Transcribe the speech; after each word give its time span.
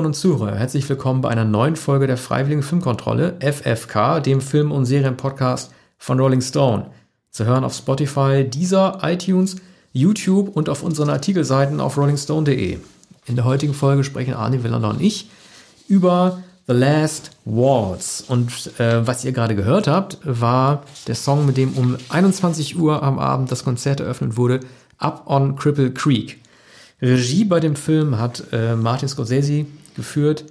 Zuhörerinnen 0.00 0.06
und 0.06 0.14
Zuhörer, 0.14 0.56
herzlich 0.56 0.88
willkommen 0.88 1.20
bei 1.20 1.28
einer 1.28 1.44
neuen 1.44 1.76
Folge 1.76 2.06
der 2.06 2.16
Freiwilligen 2.16 2.62
Filmkontrolle, 2.62 3.36
FFK, 3.40 4.20
dem 4.20 4.40
Film- 4.40 4.72
und 4.72 4.86
Serienpodcast 4.86 5.72
von 5.98 6.18
Rolling 6.18 6.40
Stone. 6.40 6.86
Zu 7.30 7.44
hören 7.44 7.64
auf 7.64 7.74
Spotify, 7.74 8.44
Deezer, 8.48 9.00
iTunes, 9.02 9.56
YouTube 9.92 10.56
und 10.56 10.70
auf 10.70 10.82
unseren 10.82 11.10
Artikelseiten 11.10 11.80
auf 11.80 11.98
rollingstone.de. 11.98 12.78
In 13.26 13.36
der 13.36 13.44
heutigen 13.44 13.74
Folge 13.74 14.02
sprechen 14.02 14.32
Arne 14.32 14.64
Willander 14.64 14.88
und 14.88 15.02
ich 15.02 15.28
über 15.86 16.42
The 16.66 16.72
Last 16.72 17.32
Waltz. 17.44 18.24
Und 18.26 18.80
äh, 18.80 19.06
was 19.06 19.26
ihr 19.26 19.32
gerade 19.32 19.54
gehört 19.54 19.86
habt, 19.86 20.16
war 20.24 20.84
der 21.08 21.14
Song, 21.14 21.44
mit 21.44 21.58
dem 21.58 21.74
um 21.74 21.98
21 22.08 22.78
Uhr 22.78 23.02
am 23.02 23.18
Abend 23.18 23.52
das 23.52 23.64
Konzert 23.64 24.00
eröffnet 24.00 24.38
wurde, 24.38 24.60
Up 24.96 25.24
on 25.26 25.56
Cripple 25.56 25.92
Creek. 25.92 26.39
Regie 27.02 27.44
bei 27.44 27.60
dem 27.60 27.76
Film 27.76 28.18
hat 28.18 28.44
äh, 28.52 28.76
Martin 28.76 29.08
Scorsese 29.08 29.66
geführt, 29.96 30.44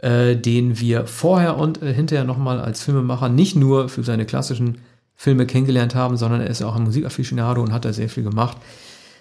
äh, 0.00 0.36
den 0.36 0.80
wir 0.80 1.06
vorher 1.06 1.56
und 1.56 1.82
äh, 1.82 1.92
hinterher 1.94 2.24
nochmal 2.24 2.60
als 2.60 2.82
Filmemacher 2.82 3.28
nicht 3.28 3.56
nur 3.56 3.88
für 3.88 4.02
seine 4.02 4.26
klassischen 4.26 4.78
Filme 5.14 5.46
kennengelernt 5.46 5.94
haben, 5.94 6.16
sondern 6.16 6.40
er 6.40 6.48
ist 6.48 6.62
auch 6.62 6.74
ein 6.74 6.82
Musikafficionado 6.82 7.62
und 7.62 7.72
hat 7.72 7.84
da 7.84 7.92
sehr 7.92 8.08
viel 8.08 8.24
gemacht. 8.24 8.56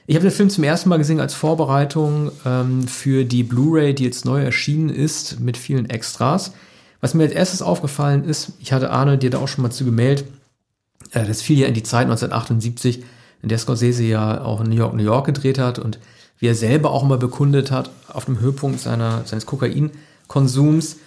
Ich 0.08 0.16
habe 0.16 0.28
den 0.28 0.36
Film 0.36 0.50
zum 0.50 0.64
ersten 0.64 0.90
Mal 0.90 0.98
gesehen 0.98 1.20
als 1.20 1.36
Vorbereitung 1.36 2.32
ähm, 2.46 2.88
für 2.88 3.24
die 3.24 3.44
Blu-ray, 3.44 3.94
die 3.94 4.04
jetzt 4.04 4.26
neu 4.26 4.42
erschienen 4.42 4.90
ist, 4.90 5.40
mit 5.40 5.58
vielen 5.58 5.90
Extras. 5.90 6.54
Was 7.02 7.14
mir 7.14 7.24
als 7.24 7.34
erstes 7.34 7.62
aufgefallen 7.62 8.24
ist, 8.24 8.54
ich 8.60 8.74
hatte 8.74 8.90
Arne 8.90 9.18
dir 9.18 9.30
da 9.30 9.38
auch 9.38 9.48
schon 9.48 9.62
mal 9.62 9.70
zu 9.70 9.86
gemeldet, 9.86 10.26
äh, 11.12 11.26
das 11.26 11.42
fiel 11.42 11.60
ja 11.60 11.68
in 11.68 11.74
die 11.74 11.84
Zeit 11.84 12.06
1978, 12.06 13.04
in 13.44 13.50
der 13.50 13.58
Scorsese 13.58 14.04
ja 14.04 14.44
auch 14.44 14.62
in 14.62 14.70
New 14.70 14.76
York, 14.76 14.96
New 14.96 15.04
York 15.04 15.26
gedreht 15.28 15.60
hat 15.60 15.80
und 15.80 16.00
wie 16.42 16.48
er 16.48 16.56
selber 16.56 16.92
auch 16.92 17.04
mal 17.04 17.18
bekundet 17.18 17.72
hat, 17.72 17.92
auf 18.10 18.26
dem 18.26 18.40
Höhepunkt 18.40 18.82
seiner, 18.82 19.22
seines 19.26 19.46
Kokainkonsums. 19.46 20.98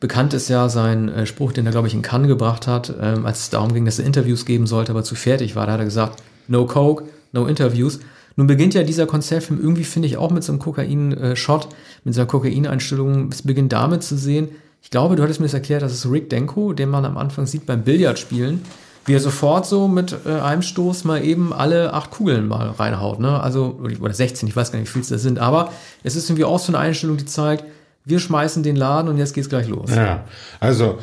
Bekannt 0.00 0.32
ist 0.34 0.48
ja 0.48 0.68
sein 0.68 1.08
äh, 1.08 1.26
Spruch, 1.26 1.52
den 1.52 1.66
er, 1.66 1.72
glaube 1.72 1.88
ich, 1.88 1.94
in 1.94 2.02
Cannes 2.02 2.28
gebracht 2.28 2.66
hat, 2.66 2.94
ähm, 3.00 3.26
als 3.26 3.40
es 3.40 3.50
darum 3.50 3.74
ging, 3.74 3.84
dass 3.84 3.98
er 3.98 4.06
Interviews 4.06 4.46
geben 4.46 4.66
sollte, 4.66 4.92
aber 4.92 5.02
zu 5.02 5.16
fertig 5.16 5.56
war. 5.56 5.66
Da 5.66 5.72
hat 5.72 5.80
er 5.80 5.84
gesagt, 5.84 6.22
no 6.46 6.64
coke, 6.66 7.04
no 7.32 7.46
interviews. 7.46 7.98
Nun 8.36 8.46
beginnt 8.46 8.74
ja 8.74 8.84
dieser 8.84 9.06
Konzertfilm 9.06 9.60
irgendwie, 9.60 9.84
finde 9.84 10.06
ich, 10.06 10.16
auch 10.16 10.30
mit 10.30 10.44
so 10.44 10.52
einem 10.52 10.60
Kokain-Shot, 10.60 11.68
mit 12.04 12.14
so 12.14 12.20
einer 12.20 12.28
Kokaineinstellung. 12.28 13.30
Es 13.30 13.42
beginnt 13.42 13.72
damit 13.72 14.02
zu 14.02 14.16
sehen, 14.16 14.48
ich 14.80 14.90
glaube, 14.90 15.16
du 15.16 15.22
hattest 15.22 15.40
mir 15.40 15.46
das 15.46 15.54
erklärt, 15.54 15.82
das 15.82 15.92
ist 15.92 16.10
Rick 16.10 16.28
Denko, 16.30 16.72
den 16.72 16.90
man 16.90 17.04
am 17.04 17.16
Anfang 17.16 17.46
sieht 17.46 17.64
beim 17.64 17.82
Billardspielen, 17.82 18.60
wie 19.06 19.14
er 19.14 19.20
sofort 19.20 19.66
so 19.66 19.88
mit 19.88 20.16
äh, 20.24 20.40
einem 20.40 20.62
Stoß 20.62 21.04
mal 21.04 21.24
eben 21.24 21.52
alle 21.52 21.92
acht 21.92 22.10
Kugeln 22.10 22.46
mal 22.46 22.70
reinhaut, 22.70 23.20
ne? 23.20 23.40
Also, 23.40 23.80
oder 24.00 24.14
16, 24.14 24.48
ich 24.48 24.56
weiß 24.56 24.72
gar 24.72 24.78
nicht, 24.78 24.88
wie 24.88 24.92
viel 24.92 25.02
es 25.02 25.08
da 25.08 25.18
sind, 25.18 25.38
aber 25.38 25.72
es 26.02 26.16
ist 26.16 26.28
irgendwie 26.28 26.44
auch 26.44 26.58
so 26.58 26.72
eine 26.72 26.78
Einstellung, 26.78 27.16
die 27.16 27.26
zeigt, 27.26 27.64
wir 28.04 28.18
schmeißen 28.18 28.62
den 28.62 28.76
Laden 28.76 29.08
und 29.08 29.18
jetzt 29.18 29.34
geht's 29.34 29.48
gleich 29.48 29.68
los. 29.68 29.90
Ja, 29.94 30.24
also 30.60 30.98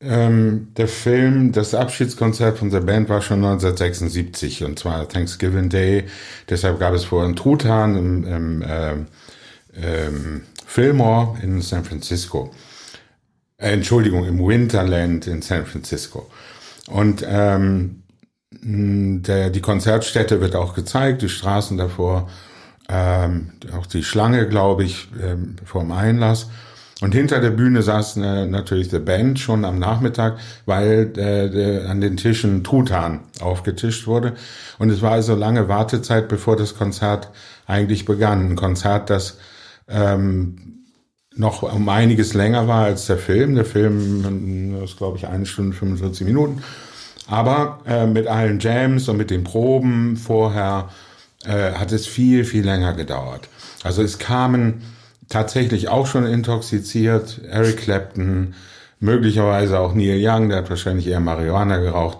ähm, 0.00 0.68
der 0.76 0.88
Film, 0.88 1.52
das 1.52 1.74
Abschiedskonzert 1.74 2.58
von 2.58 2.70
der 2.70 2.80
Band 2.80 3.08
war 3.08 3.22
schon 3.22 3.38
1976 3.38 4.64
und 4.64 4.78
zwar 4.78 5.08
Thanksgiving 5.08 5.68
Day. 5.68 6.04
Deshalb 6.48 6.78
gab 6.78 6.94
es 6.94 7.04
vorher 7.04 7.26
einen 7.26 7.36
Truthahn 7.36 7.96
im, 7.96 8.24
im 8.24 8.64
ähm, 8.66 9.06
ähm, 9.74 10.42
Fillmore 10.66 11.38
in 11.42 11.62
San 11.62 11.84
Francisco. 11.84 12.50
Äh, 13.56 13.72
Entschuldigung, 13.72 14.26
im 14.26 14.38
Winterland 14.38 15.26
in 15.26 15.40
San 15.40 15.64
Francisco. 15.64 16.28
Und 16.88 17.24
ähm, 17.28 18.02
der, 18.50 19.50
die 19.50 19.60
Konzertstätte 19.60 20.40
wird 20.40 20.56
auch 20.56 20.74
gezeigt, 20.74 21.22
die 21.22 21.28
Straßen 21.28 21.76
davor, 21.76 22.28
ähm, 22.88 23.52
auch 23.76 23.86
die 23.86 24.04
Schlange, 24.04 24.48
glaube 24.48 24.84
ich, 24.84 25.08
ähm, 25.22 25.56
vor 25.64 25.82
dem 25.82 25.92
Einlass. 25.92 26.48
Und 27.02 27.14
hinter 27.14 27.40
der 27.40 27.50
Bühne 27.50 27.82
saß 27.82 28.16
äh, 28.16 28.46
natürlich 28.46 28.88
der 28.88 29.00
Band 29.00 29.38
schon 29.38 29.64
am 29.66 29.78
Nachmittag, 29.78 30.38
weil 30.64 31.12
äh, 31.16 31.50
der, 31.50 31.90
an 31.90 32.00
den 32.00 32.16
Tischen 32.16 32.64
Truthahn 32.64 33.20
aufgetischt 33.40 34.06
wurde. 34.06 34.32
Und 34.78 34.88
es 34.90 35.02
war 35.02 35.12
also 35.12 35.34
lange 35.34 35.68
Wartezeit, 35.68 36.28
bevor 36.28 36.56
das 36.56 36.76
Konzert 36.76 37.28
eigentlich 37.66 38.06
begann. 38.06 38.52
Ein 38.52 38.56
Konzert, 38.56 39.10
das 39.10 39.36
ähm, 39.88 40.75
noch 41.36 41.62
um 41.62 41.88
einiges 41.88 42.34
länger 42.34 42.66
war 42.66 42.84
als 42.84 43.06
der 43.06 43.18
Film. 43.18 43.54
Der 43.54 43.64
Film 43.64 44.82
ist, 44.82 44.96
glaube 44.96 45.18
ich, 45.18 45.26
eine 45.26 45.46
Stunde 45.46 45.76
45 45.76 46.26
Minuten. 46.26 46.62
Aber 47.28 47.80
äh, 47.86 48.06
mit 48.06 48.26
allen 48.26 48.60
Jams 48.60 49.08
und 49.08 49.16
mit 49.16 49.30
den 49.30 49.44
Proben 49.44 50.16
vorher 50.16 50.90
äh, 51.44 51.72
hat 51.72 51.92
es 51.92 52.06
viel, 52.06 52.44
viel 52.44 52.64
länger 52.64 52.94
gedauert. 52.94 53.48
Also 53.82 54.02
es 54.02 54.18
kamen 54.18 54.82
tatsächlich 55.28 55.88
auch 55.88 56.06
schon 56.06 56.24
intoxiziert 56.24 57.40
Eric 57.48 57.78
Clapton, 57.78 58.54
möglicherweise 59.00 59.78
auch 59.80 59.94
Neil 59.94 60.18
Young, 60.20 60.48
der 60.48 60.58
hat 60.58 60.70
wahrscheinlich 60.70 61.06
eher 61.08 61.20
Marihuana 61.20 61.78
geraucht. 61.78 62.18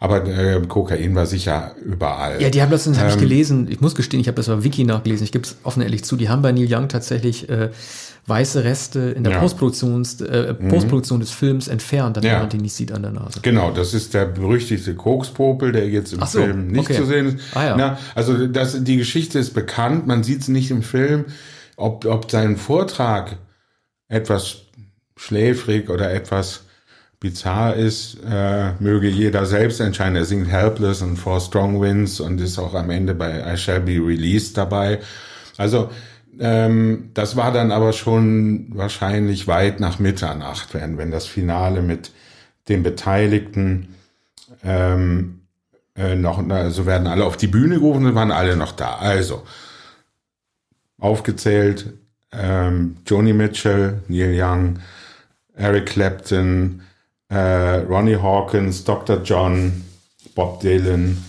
Aber 0.00 0.24
äh, 0.26 0.60
Kokain 0.68 1.14
war 1.16 1.26
sicher 1.26 1.74
überall. 1.84 2.40
Ja, 2.40 2.50
die 2.50 2.62
haben 2.62 2.70
das, 2.70 2.84
das 2.84 2.98
habe 2.98 3.10
ich 3.10 3.18
gelesen. 3.18 3.66
Ich 3.68 3.80
muss 3.80 3.96
gestehen, 3.96 4.20
ich 4.20 4.28
habe 4.28 4.36
das 4.36 4.46
bei 4.46 4.62
Wiki 4.62 4.84
nachgelesen. 4.84 5.24
Ich 5.24 5.32
gebe 5.32 5.44
es 5.44 5.56
offen 5.64 5.82
ehrlich 5.82 6.04
zu. 6.04 6.16
Die 6.16 6.28
haben 6.28 6.40
bei 6.40 6.52
Neil 6.52 6.72
Young 6.72 6.88
tatsächlich 6.88 7.48
äh, 7.48 7.70
weiße 8.28 8.62
Reste 8.62 9.00
in 9.00 9.24
der 9.24 9.32
Ja. 9.34 9.40
Postproduktion, 9.40 10.06
äh, 10.20 10.54
Postproduktion 10.54 11.18
des 11.18 11.30
Films 11.30 11.66
entfernt, 11.66 12.16
damit 12.16 12.30
Ja. 12.30 12.38
man 12.38 12.48
die 12.48 12.58
nicht 12.58 12.74
sieht 12.74 12.92
an 12.92 13.02
der 13.02 13.10
Nase. 13.10 13.40
Genau, 13.42 13.72
das 13.72 13.92
ist 13.92 14.14
der 14.14 14.26
berüchtigte 14.26 14.94
Kokspopel, 14.94 15.72
der 15.72 15.88
jetzt 15.88 16.12
im 16.12 16.20
so, 16.20 16.42
Film 16.42 16.68
nicht 16.68 16.90
okay. 16.90 16.96
zu 16.96 17.04
sehen 17.06 17.26
ist. 17.26 17.38
Ah, 17.56 17.64
ja. 17.64 17.76
Na, 17.76 17.98
also 18.14 18.46
das, 18.46 18.84
die 18.84 18.98
Geschichte 18.98 19.40
ist 19.40 19.52
bekannt, 19.52 20.06
man 20.06 20.22
sieht 20.22 20.42
es 20.42 20.48
nicht 20.48 20.70
im 20.70 20.82
Film. 20.82 21.24
Ob, 21.76 22.04
ob 22.04 22.30
sein 22.30 22.56
Vortrag 22.56 23.38
etwas 24.08 24.62
schläfrig 25.16 25.90
oder 25.90 26.12
etwas 26.12 26.62
bizarr 27.20 27.74
ist, 27.74 28.18
äh, 28.28 28.72
möge 28.78 29.08
jeder 29.08 29.44
selbst 29.46 29.80
entscheiden. 29.80 30.16
Er 30.16 30.24
singt 30.24 30.48
Helpless 30.48 31.02
und 31.02 31.16
Four 31.16 31.40
Strong 31.40 31.80
Winds 31.80 32.20
und 32.20 32.40
ist 32.40 32.58
auch 32.58 32.74
am 32.74 32.90
Ende 32.90 33.14
bei 33.14 33.52
I 33.52 33.56
Shall 33.56 33.80
Be 33.80 33.94
Released 33.94 34.56
dabei. 34.56 35.00
Also 35.56 35.90
ähm, 36.38 37.10
das 37.14 37.36
war 37.36 37.52
dann 37.52 37.72
aber 37.72 37.92
schon 37.92 38.66
wahrscheinlich 38.70 39.48
weit 39.48 39.80
nach 39.80 39.98
Mitternacht, 39.98 40.74
wenn, 40.74 40.98
wenn 40.98 41.10
das 41.10 41.26
Finale 41.26 41.82
mit 41.82 42.12
den 42.68 42.82
Beteiligten 42.82 43.96
ähm, 44.62 45.40
äh, 45.96 46.14
noch, 46.14 46.38
also 46.48 46.86
werden 46.86 47.08
alle 47.08 47.24
auf 47.24 47.36
die 47.36 47.48
Bühne 47.48 47.76
gerufen 47.76 48.06
und 48.06 48.14
waren 48.14 48.30
alle 48.30 48.56
noch 48.56 48.72
da. 48.72 48.96
Also 48.96 49.42
aufgezählt 50.98 51.94
ähm, 52.30 52.98
Joni 53.06 53.32
Mitchell, 53.32 54.02
Neil 54.06 54.40
Young, 54.40 54.78
Eric 55.54 55.86
Clapton, 55.86 56.82
äh, 57.28 57.38
Ronnie 57.88 58.16
Hawkins, 58.16 58.84
Dr. 58.84 59.22
John, 59.22 59.84
Bob 60.34 60.60
Dylan 60.60 61.22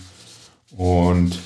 und 0.76 1.38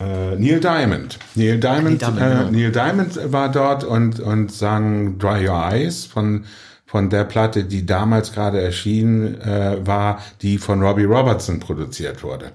äh, 0.00 0.36
Neil 0.36 0.60
Diamond. 0.60 1.18
Neil 1.34 1.58
Diamond, 1.58 2.02
Diamond, 2.02 2.20
äh, 2.20 2.28
genau. 2.28 2.50
Neil 2.50 2.72
Diamond 2.72 3.32
war 3.32 3.50
dort 3.50 3.84
und, 3.84 4.20
und 4.20 4.52
sang 4.52 5.18
Dry 5.18 5.48
Your 5.48 5.72
Eyes 5.72 6.04
von, 6.04 6.44
von 6.86 7.10
der 7.10 7.24
Platte, 7.24 7.64
die 7.64 7.86
damals 7.86 8.32
gerade 8.32 8.60
erschienen 8.60 9.40
äh, 9.40 9.78
war, 9.86 10.20
die 10.42 10.58
von 10.58 10.82
Robbie 10.82 11.04
Robertson 11.04 11.60
produziert 11.60 12.22
wurde. 12.22 12.52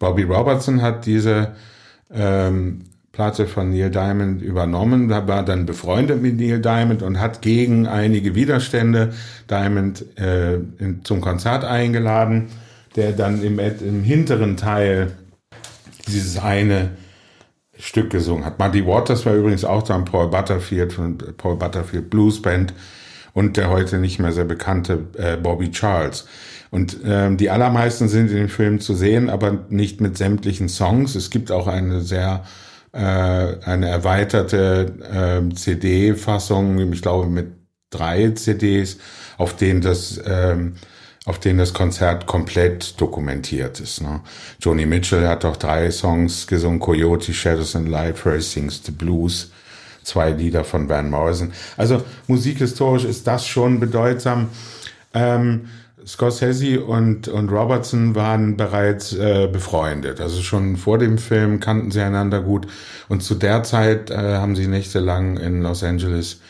Robbie 0.00 0.24
Robertson 0.24 0.82
hat 0.82 1.06
diese 1.06 1.54
ähm, 2.12 2.86
Platte 3.18 3.48
von 3.48 3.70
Neil 3.70 3.90
Diamond 3.90 4.42
übernommen, 4.42 5.10
war 5.10 5.44
dann 5.44 5.66
befreundet 5.66 6.22
mit 6.22 6.36
Neil 6.36 6.60
Diamond 6.60 7.02
und 7.02 7.18
hat 7.18 7.42
gegen 7.42 7.88
einige 7.88 8.36
Widerstände 8.36 9.12
Diamond 9.50 10.04
äh, 10.16 10.54
in, 10.78 11.00
zum 11.02 11.20
Konzert 11.20 11.64
eingeladen, 11.64 12.46
der 12.94 13.10
dann 13.10 13.42
im, 13.42 13.58
im 13.58 14.04
hinteren 14.04 14.56
Teil 14.56 15.10
dieses 16.06 16.38
eine 16.38 16.90
Stück 17.76 18.10
gesungen 18.10 18.44
hat. 18.44 18.60
Muddy 18.60 18.86
Waters 18.86 19.26
war 19.26 19.34
übrigens 19.34 19.64
auch 19.64 19.82
da, 19.82 19.98
Paul 19.98 20.28
Butterfield 20.28 20.92
von 20.92 21.18
Paul 21.18 21.56
Butterfield 21.56 22.10
Blues 22.10 22.40
Band 22.40 22.72
und 23.34 23.56
der 23.56 23.68
heute 23.68 23.98
nicht 23.98 24.20
mehr 24.20 24.30
sehr 24.30 24.44
bekannte 24.44 25.06
äh, 25.16 25.36
Bobby 25.36 25.72
Charles. 25.72 26.28
Und 26.70 26.98
ähm, 27.04 27.36
die 27.36 27.50
allermeisten 27.50 28.06
sind 28.06 28.30
in 28.30 28.36
dem 28.36 28.48
Film 28.48 28.78
zu 28.78 28.94
sehen, 28.94 29.28
aber 29.28 29.64
nicht 29.70 30.00
mit 30.00 30.16
sämtlichen 30.16 30.68
Songs. 30.68 31.16
Es 31.16 31.30
gibt 31.30 31.50
auch 31.50 31.66
eine 31.66 32.00
sehr 32.00 32.44
äh, 32.92 32.98
eine 32.98 33.88
erweiterte 33.88 34.92
äh, 35.50 35.54
CD-Fassung, 35.54 36.92
ich 36.92 37.02
glaube 37.02 37.28
mit 37.28 37.52
drei 37.90 38.30
CDs, 38.30 38.98
auf 39.36 39.56
denen 39.56 39.80
das 39.80 40.20
ähm, 40.24 40.74
auf 41.24 41.38
denen 41.38 41.58
das 41.58 41.74
Konzert 41.74 42.24
komplett 42.24 42.98
dokumentiert 42.98 43.80
ist. 43.80 44.00
Ne? 44.00 44.20
Joni 44.60 44.86
Mitchell 44.86 45.28
hat 45.28 45.44
auch 45.44 45.56
drei 45.56 45.90
Songs 45.90 46.46
gesungen, 46.46 46.80
Coyote, 46.80 47.34
Shadows 47.34 47.76
and 47.76 47.88
Light, 47.88 48.16
First 48.16 48.52
Sings 48.52 48.80
the 48.84 48.92
Blues. 48.92 49.50
zwei 50.04 50.30
Lieder 50.30 50.64
von 50.64 50.88
Van 50.88 51.10
Morrison. 51.10 51.52
Also 51.76 52.02
musikhistorisch 52.28 53.04
ist 53.04 53.26
das 53.26 53.46
schon 53.46 53.78
bedeutsam. 53.78 54.48
Ähm, 55.12 55.68
Scorsese 56.06 56.82
und, 56.82 57.28
und 57.28 57.50
Robertson 57.50 58.14
waren 58.14 58.56
bereits 58.56 59.12
äh, 59.12 59.48
befreundet. 59.50 60.20
Also 60.20 60.42
schon 60.42 60.76
vor 60.76 60.98
dem 60.98 61.18
Film 61.18 61.60
kannten 61.60 61.90
sie 61.90 62.00
einander 62.00 62.40
gut. 62.40 62.66
Und 63.08 63.22
zu 63.22 63.34
der 63.34 63.62
Zeit 63.62 64.10
äh, 64.10 64.16
haben 64.16 64.56
sie 64.56 64.66
nächtelang 64.66 65.36
in 65.36 65.62
Los 65.62 65.82
Angeles 65.82 66.40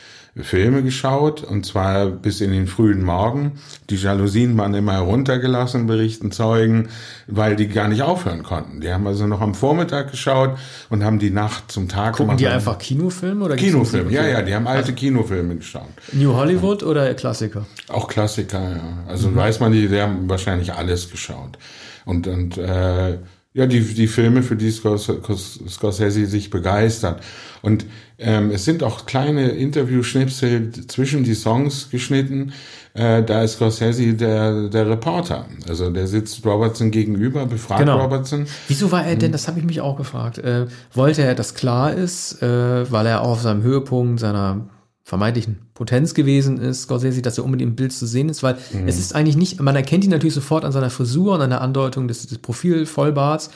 Filme 0.43 0.83
geschaut, 0.83 1.43
und 1.43 1.67
zwar 1.67 2.07
bis 2.07 2.41
in 2.41 2.53
den 2.53 2.67
frühen 2.67 3.03
Morgen. 3.03 3.53
Die 3.91 3.97
Jalousien 3.97 4.57
waren 4.57 4.75
immer 4.75 4.93
heruntergelassen, 4.93 5.87
berichten 5.87 6.31
Zeugen, 6.31 6.89
weil 7.27 7.57
die 7.57 7.69
gar 7.69 7.89
nicht 7.89 8.03
aufhören 8.03 8.43
konnten. 8.43 8.81
Die 8.81 8.93
haben 8.93 9.07
also 9.07 9.27
noch 9.27 9.41
am 9.41 9.55
Vormittag 9.55 10.11
geschaut 10.11 10.57
und 10.91 11.05
haben 11.05 11.19
die 11.19 11.31
Nacht 11.31 11.71
zum 11.73 11.89
Tag 11.89 12.13
Gucken 12.15 12.37
gemacht. 12.37 12.41
die 12.41 12.47
einfach 12.49 12.79
Kinofilme 12.79 13.45
oder 13.45 13.57
Kinofilme, 13.57 14.11
ja, 14.13 14.27
ja, 14.27 14.43
die 14.43 14.55
haben 14.55 14.67
alte 14.67 14.93
Kinofilme 14.93 15.57
geschaut. 15.57 15.89
New 16.13 16.35
Hollywood 16.35 16.83
oder 16.83 17.13
Klassiker? 17.15 17.67
Auch 17.89 18.09
Klassiker, 18.09 18.61
ja. 18.61 18.99
Also 19.09 19.35
weiß 19.35 19.61
man, 19.61 19.73
die, 19.73 19.89
die 19.89 20.01
haben 20.01 20.29
wahrscheinlich 20.29 20.73
alles 20.73 21.11
geschaut. 21.11 21.59
Und, 22.05 22.27
und 22.27 22.57
äh, 22.57 23.19
ja, 23.59 23.67
die, 23.67 23.81
die 23.81 24.07
Filme, 24.07 24.45
für 24.45 24.55
die 24.55 24.71
Scorsese 24.71 26.27
sich 26.27 26.49
begeistert. 26.49 27.21
Und 27.61 27.87
ähm, 28.19 28.53
es 28.53 28.65
sind 28.65 28.85
auch 28.85 29.05
kleine 29.05 29.49
Interview-Schnipsel 29.49 30.71
zwischen 30.87 31.25
die 31.25 31.35
Songs 31.35 31.91
geschnitten. 31.91 32.53
Äh, 32.95 33.25
da 33.25 33.43
ist 33.43 33.55
Scorsese 33.55 34.15
der, 34.15 34.69
der 34.69 34.89
Reporter. 34.89 35.47
Also 35.69 35.91
der 35.91 36.07
sitzt 36.07 36.47
Robertson 36.47 36.93
gegenüber, 36.93 37.47
befragt 37.47 37.81
Genau. 37.81 38.01
Robertson. 38.01 38.47
Wieso 38.69 38.93
war 38.93 39.05
er 39.05 39.17
denn, 39.17 39.33
das 39.33 39.49
habe 39.49 39.59
ich 39.59 39.65
mich 39.65 39.81
auch 39.81 39.97
gefragt, 39.97 40.39
äh, 40.39 40.67
wollte 40.95 41.23
er, 41.23 41.35
dass 41.35 41.55
klar 41.55 41.93
ist, 41.93 42.41
äh, 42.41 42.89
weil 42.93 43.07
er 43.07 43.23
auf 43.23 43.43
seinem 43.43 43.65
Höhepunkt 43.65 44.21
seiner 44.21 44.69
vermeintlichen 45.09 45.57
Potenz 45.73 46.13
gewesen 46.13 46.59
ist, 46.59 46.83
Scorsese, 46.83 47.23
dass 47.23 47.39
er 47.39 47.45
unbedingt 47.47 47.71
im 47.71 47.77
Bild 47.77 47.95
zu 47.95 48.07
sehen 48.07 48.29
ist, 48.29 48.43
weil 48.43 48.59
es 48.87 48.99
ist 48.99 49.15
eigentlich 49.15 49.39
nicht, 49.39 49.59
man 49.59 49.75
erkennt 49.75 50.05
ihn 50.05 50.11
natürlich 50.11 50.35
sofort 50.35 50.67
an 50.67 50.73
seiner 50.73 50.91
Frisur 50.91 51.37
und 51.37 51.41
an 51.41 51.49
der 51.49 51.63
Andeutung 51.63 52.09
des, 52.09 52.27
des 52.27 52.37
Profil 52.37 52.85
Vollbarts, 52.85 53.49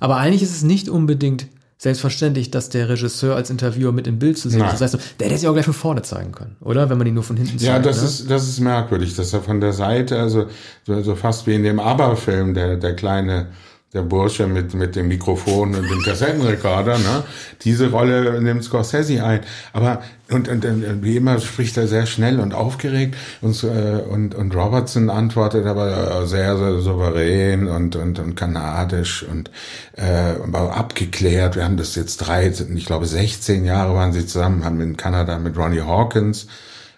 aber 0.00 0.16
eigentlich 0.16 0.42
ist 0.42 0.50
es 0.50 0.64
nicht 0.64 0.88
unbedingt 0.88 1.46
selbstverständlich, 1.78 2.50
dass 2.50 2.70
der 2.70 2.88
Regisseur 2.88 3.36
als 3.36 3.50
Interviewer 3.50 3.92
mit 3.92 4.08
im 4.08 4.18
Bild 4.18 4.36
zu 4.36 4.50
sehen 4.50 4.58
Nein. 4.58 4.74
ist. 4.74 4.80
Das 4.80 4.94
heißt, 4.94 5.20
der 5.20 5.28
hätte 5.28 5.38
sich 5.38 5.48
auch 5.48 5.52
gleich 5.52 5.66
von 5.66 5.74
vorne 5.74 6.02
zeigen 6.02 6.32
können, 6.32 6.56
oder? 6.60 6.90
Wenn 6.90 6.98
man 6.98 7.06
ihn 7.06 7.14
nur 7.14 7.22
von 7.22 7.36
hinten 7.36 7.56
zeigt. 7.60 7.70
Ja, 7.70 7.78
das 7.78 8.00
ne? 8.00 8.08
ist 8.08 8.28
das 8.28 8.48
ist 8.48 8.58
merkwürdig, 8.58 9.14
dass 9.14 9.32
er 9.32 9.42
von 9.42 9.60
der 9.60 9.74
Seite, 9.74 10.18
also 10.18 10.46
so, 10.86 11.14
fast 11.14 11.46
wie 11.46 11.54
in 11.54 11.62
dem 11.62 11.78
ABBA-Film, 11.78 12.54
der 12.54 12.78
der 12.78 12.96
kleine 12.96 13.50
der 13.92 14.02
Bursche 14.02 14.46
mit 14.46 14.74
mit 14.74 14.96
dem 14.96 15.08
Mikrofon 15.08 15.74
und 15.74 15.88
dem 15.88 16.02
Kassettenrekorder, 16.02 16.98
ne? 16.98 17.24
Diese 17.62 17.90
Rolle 17.90 18.40
nimmt 18.42 18.64
Scorsese 18.64 19.24
ein, 19.24 19.40
aber 19.72 20.02
und, 20.28 20.48
und, 20.48 20.64
und 20.64 21.04
wie 21.04 21.16
immer 21.16 21.38
spricht 21.38 21.76
er 21.76 21.86
sehr 21.86 22.06
schnell 22.06 22.40
und 22.40 22.52
aufgeregt 22.52 23.16
und 23.40 23.62
äh, 23.62 24.02
und 24.08 24.34
und 24.34 24.54
Robertson 24.54 25.08
antwortet 25.08 25.66
aber 25.66 26.22
äh, 26.22 26.26
sehr, 26.26 26.58
sehr 26.58 26.80
souverän 26.80 27.68
und 27.68 27.94
und 27.94 28.18
und 28.18 28.34
kanadisch 28.34 29.22
und 29.22 29.50
äh, 29.96 30.34
aber 30.42 30.76
abgeklärt. 30.76 31.54
Wir 31.54 31.64
haben 31.64 31.76
das 31.76 31.94
jetzt 31.94 32.18
drei, 32.18 32.48
ich 32.48 32.86
glaube 32.86 33.06
16 33.06 33.64
Jahre 33.64 33.94
waren 33.94 34.12
sie 34.12 34.26
zusammen, 34.26 34.64
haben 34.64 34.80
in 34.80 34.96
Kanada 34.96 35.38
mit 35.38 35.56
Ronnie 35.56 35.82
Hawkins 35.82 36.48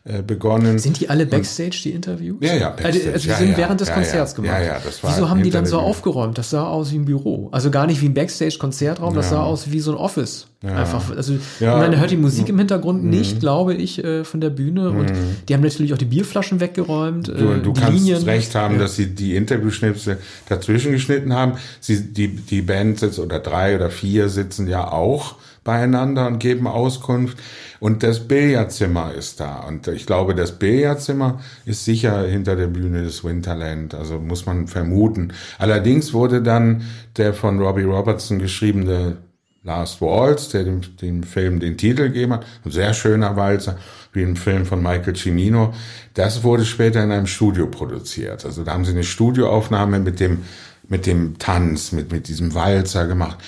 äh, 0.04 0.22
begonnen. 0.22 0.78
Sind 0.78 1.00
die 1.00 1.10
alle 1.10 1.26
Backstage, 1.26 1.80
die 1.84 1.90
Interviews? 1.90 2.38
Ja, 2.40 2.54
ja, 2.54 2.70
Also, 2.70 2.82
Backstage. 2.82 3.12
also 3.12 3.22
die 3.24 3.28
Ja, 3.30 3.36
sind 3.36 3.50
ja, 3.50 3.56
während 3.58 3.80
des 3.80 3.88
ja, 3.88 3.94
Konzerts 3.94 4.34
gemacht. 4.34 4.52
Ja, 4.52 4.62
ja, 4.62 4.78
das 4.84 5.02
war 5.02 5.10
Wieso 5.14 5.28
haben 5.28 5.42
die 5.42 5.50
dann 5.50 5.66
so 5.66 5.78
aufgeräumt? 5.78 6.38
Das 6.38 6.50
sah 6.50 6.66
aus 6.66 6.92
wie 6.92 6.96
ein 6.98 7.04
Büro. 7.04 7.48
Also 7.52 7.70
gar 7.70 7.86
nicht 7.86 8.00
wie 8.00 8.06
ein 8.06 8.14
Backstage-Konzertraum, 8.14 9.14
das 9.14 9.30
sah 9.30 9.42
aus 9.42 9.70
wie 9.70 9.80
so 9.80 9.92
ein 9.92 9.96
Office. 9.98 10.46
Einfach, 10.60 11.14
also 11.16 11.34
man 11.60 12.00
hört 12.00 12.10
die 12.10 12.16
Musik 12.16 12.48
im 12.48 12.58
Hintergrund 12.58 13.04
nicht, 13.04 13.38
glaube 13.38 13.74
ich, 13.74 14.02
äh, 14.02 14.24
von 14.24 14.40
der 14.40 14.50
Bühne. 14.50 14.90
Und 14.90 15.12
die 15.48 15.54
haben 15.54 15.62
natürlich 15.62 15.92
auch 15.92 15.98
die 15.98 16.04
Bierflaschen 16.04 16.58
weggeräumt. 16.60 17.28
Du, 17.28 17.32
äh, 17.32 17.60
du 17.60 17.72
die 17.72 17.80
kannst 17.80 17.98
Linien. 17.98 18.22
recht 18.24 18.54
haben, 18.56 18.78
dass 18.78 18.96
sie 18.96 19.14
die 19.14 19.36
Interviewschnipsel 19.36 20.18
dazwischen 20.48 20.90
geschnitten 20.92 21.32
haben. 21.32 21.52
Sie, 21.80 22.12
die, 22.12 22.28
die 22.34 22.62
Band 22.62 22.98
sitzt 22.98 23.20
oder 23.20 23.38
drei 23.38 23.76
oder 23.76 23.90
vier 23.90 24.28
sitzen 24.28 24.66
ja 24.68 24.90
auch 24.90 25.36
beieinander 25.62 26.26
und 26.26 26.38
geben 26.40 26.66
Auskunft. 26.66 27.38
Und 27.80 28.02
das 28.02 28.26
Billardzimmer 28.26 29.14
ist 29.14 29.38
da. 29.38 29.60
Und 29.60 29.86
ich 29.93 30.06
glaube, 30.06 30.35
das 30.35 30.58
Billardzimmer 30.58 31.40
ist 31.64 31.85
sicher 31.85 32.26
hinter 32.26 32.56
der 32.56 32.67
Bühne 32.67 33.02
des 33.02 33.25
Winterland. 33.25 33.94
Also 33.94 34.19
muss 34.19 34.46
man 34.46 34.67
vermuten. 34.67 35.32
Allerdings 35.58 36.12
wurde 36.12 36.43
dann 36.43 36.82
der 37.17 37.35
von 37.35 37.61
Robbie 37.61 37.85
Robertson 37.85 38.38
geschriebene 38.38 39.17
Last 39.64 40.00
Waltz, 40.00 40.49
der 40.49 40.64
dem, 40.64 40.81
dem 41.00 41.23
Film 41.23 41.61
den 41.61 41.76
Titel 41.76 42.05
gegeben 42.05 42.35
hat, 42.35 42.46
ein 42.64 42.70
sehr 42.70 42.94
schöner 42.94 43.37
Walzer, 43.37 43.76
wie 44.12 44.23
im 44.23 44.37
Film 44.37 44.64
von 44.64 44.82
Michael 44.82 45.14
Cimino. 45.14 45.75
Das 46.14 46.43
wurde 46.43 46.64
später 46.64 47.02
in 47.02 47.11
einem 47.11 47.26
Studio 47.26 47.67
produziert. 47.67 48.44
Also 48.44 48.64
da 48.64 48.73
haben 48.73 48.84
sie 48.84 48.93
eine 48.93 49.05
Studioaufnahme 49.05 49.99
mit 49.99 50.20
dem, 50.20 50.44
mit 50.88 51.06
dem 51.06 51.38
Tanz, 51.38 51.93
mit, 51.93 52.11
mit 52.12 52.29
diesem 52.29 52.55
Walzer 52.55 53.06
gemacht 53.06 53.38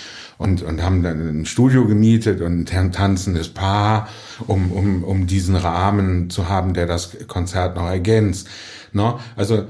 und, 0.41 0.63
und 0.63 0.83
haben 0.83 1.03
dann 1.03 1.21
ein 1.21 1.45
Studio 1.45 1.85
gemietet 1.85 2.41
und 2.41 2.73
ein 2.73 2.93
tanzendes 2.93 3.51
Paar, 3.51 4.09
um, 4.47 4.73
um, 4.73 5.05
um 5.05 5.27
diesen 5.27 5.55
Rahmen 5.55 6.31
zu 6.31 6.49
haben, 6.49 6.73
der 6.73 6.87
das 6.87 7.15
Konzert 7.29 7.77
noch 7.77 7.87
ergänzt. 7.87 8.49
No? 8.95 9.21
Also 9.37 9.67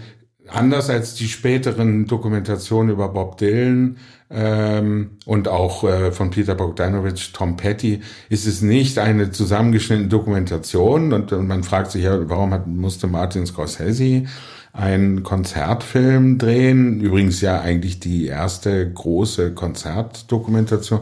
anders 0.46 0.88
als 0.88 1.14
die 1.14 1.26
späteren 1.26 2.06
Dokumentationen 2.06 2.92
über 2.92 3.08
Bob 3.08 3.36
Dylan 3.38 3.96
ähm, 4.30 5.18
und 5.26 5.48
auch 5.48 5.82
äh, 5.82 6.12
von 6.12 6.30
Peter 6.30 6.54
Bogdanovich, 6.54 7.32
Tom 7.32 7.56
Petty, 7.56 8.02
ist 8.28 8.46
es 8.46 8.62
nicht 8.62 8.96
eine 9.00 9.32
zusammengeschnittene 9.32 10.08
Dokumentation 10.08 11.12
und, 11.12 11.32
und 11.32 11.48
man 11.48 11.64
fragt 11.64 11.90
sich 11.90 12.04
ja, 12.04 12.28
warum 12.28 12.54
hat, 12.54 12.68
musste 12.68 13.08
Martin 13.08 13.44
Scorsese 13.44 14.26
einen 14.72 15.22
Konzertfilm 15.22 16.38
drehen? 16.38 17.00
Übrigens 17.00 17.40
ja 17.40 17.60
eigentlich 17.60 18.00
die 18.00 18.26
erste 18.26 18.90
große 18.90 19.52
Konzertdokumentation, 19.52 21.00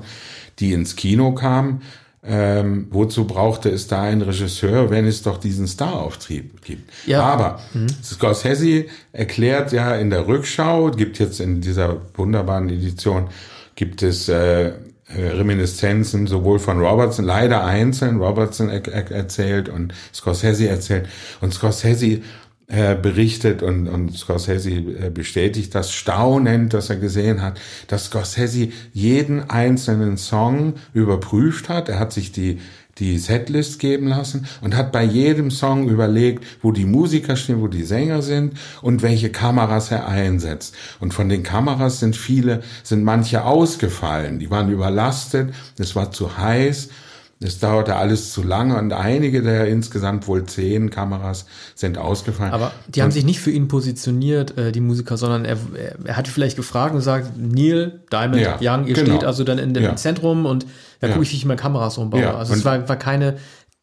die 0.59 0.73
ins 0.73 0.97
Kino 0.97 1.33
kam. 1.33 1.83
Ähm, 2.25 2.89
wozu 2.91 3.27
brauchte 3.27 3.71
es 3.71 3.87
da 3.87 4.03
einen 4.03 4.23
Regisseur, 4.23 4.91
wenn 4.91 5.07
es 5.07 5.23
doch 5.23 5.39
diesen 5.39 5.69
Starauftrieb 5.69 6.63
gibt? 6.63 6.91
Ja. 7.07 7.23
Aber 7.23 7.61
Scorsese 8.03 8.87
erklärt 9.13 9.73
ja 9.73 9.95
in 9.95 10.11
der 10.11 10.27
Rückschau, 10.27 10.91
gibt 10.91 11.19
jetzt 11.21 11.41
in 11.41 11.61
dieser 11.61 11.97
wunderbaren 12.15 12.69
Edition, 12.71 13.29
gibt 13.77 14.03
es 14.03 14.29
äh, 14.29 14.73
äh, 15.09 15.29
Reminiszenzen 15.29 16.27
sowohl 16.27 16.59
von 16.59 16.81
Robertson, 16.81 17.25
leider 17.25 17.65
einzeln, 17.65 18.19
Robertson 18.21 18.69
er, 18.69 18.87
er, 18.89 19.11
erzählt 19.11 19.71
und 19.71 19.95
Scorsese 20.13 20.69
erzählt. 20.69 21.09
Und 21.41 21.55
Scorsese 21.55 22.21
äh, 22.69 22.95
berichtet 22.95 23.63
und, 23.63 23.89
und 23.89 24.17
Scorsese 24.17 24.71
äh, 24.71 25.11
bestätigt 25.13 25.75
das 25.75 25.93
staunend, 25.93 26.75
dass 26.75 26.91
er 26.91 26.97
gesehen 26.97 27.41
hat, 27.41 27.59
dass 27.87 28.07
Scorsese 28.07 28.69
jeden 28.93 29.49
einzelnen 29.49 30.19
Song 30.19 30.75
überprüft 30.93 31.71
hat. 31.71 31.89
Er 31.89 31.99
hat 31.99 32.13
sich 32.13 32.31
die 32.31 32.59
die 32.99 33.19
Setlist 33.19 33.79
geben 33.79 34.09
lassen 34.09 34.47
und 34.61 34.77
hat 34.77 34.93
bei 34.93 35.05
jedem 35.05 35.51
Song 35.51 35.89
überlegt, 35.89 36.45
wo 36.63 36.73
die 36.73 36.85
Musiker 36.85 37.37
stehen, 37.37 37.61
wo 37.61 37.69
die 37.69 37.85
Sänger 37.85 38.23
sind 38.23 38.59
und 38.83 39.03
welche 39.03 39.31
Kameras 39.31 39.91
er 39.91 40.09
einsetzt. 40.09 40.75
Und 41.01 41.15
von 41.15 41.29
den 41.29 41.43
Kameras 41.43 42.01
sind 42.01 42.17
viele, 42.17 42.63
sind 42.83 43.05
manche 43.05 43.45
ausgefallen. 43.45 44.39
Die 44.39 44.51
waren 44.51 44.71
überlastet, 44.71 45.55
es 45.79 45.95
war 45.95 46.11
zu 46.11 46.37
heiß. 46.37 46.89
Es 47.41 47.61
dauerte 47.61 47.95
alles 47.95 48.33
zu 48.33 48.43
lange 48.43 48.77
und 48.77 48.93
einige 48.93 49.43
der 49.43 49.69
insgesamt 49.69 50.27
wohl 50.27 50.45
zehn 50.47 50.91
Kameras 50.91 51.47
sind 51.77 51.97
ausgefallen. 51.97 52.53
Aber 52.53 52.73
die 52.89 53.01
haben 53.01 53.13
sich 53.13 53.25
nicht 53.25 53.39
für 53.39 53.53
ihn 53.53 53.69
positioniert, 53.69 54.59
äh, 54.59 54.73
die 54.73 54.81
Musiker, 54.81 55.17
sondern 55.17 55.45
er, 55.45 55.57
er, 56.05 56.17
hat 56.17 56.27
vielleicht 56.27 56.57
gefragt 56.57 56.97
und 56.97 57.01
sagt, 57.01 57.39
Neil, 57.39 58.01
Diamond, 58.11 58.41
Ja, 58.43 58.57
Young, 58.61 58.87
ihr 58.89 58.95
genau. 58.95 59.11
steht 59.15 59.25
also 59.25 59.45
dann 59.45 59.59
in 59.59 59.73
dem 59.73 59.85
Ja. 59.85 59.95
Zentrum 59.95 60.47
und 60.47 60.67
da 61.01 61.07
Ja. 61.07 61.13
gucke 61.13 61.23
ich, 61.25 61.33
wie 61.33 61.37
ich 61.37 61.45
meine 61.45 61.61
Kameras 61.61 61.97
umbaue. 61.97 62.23
Ja, 62.23 62.35
Also 62.37 62.55
es 62.55 62.59
und- 62.59 62.65
war, 62.65 62.89
war 62.89 62.97
keine 62.97 63.37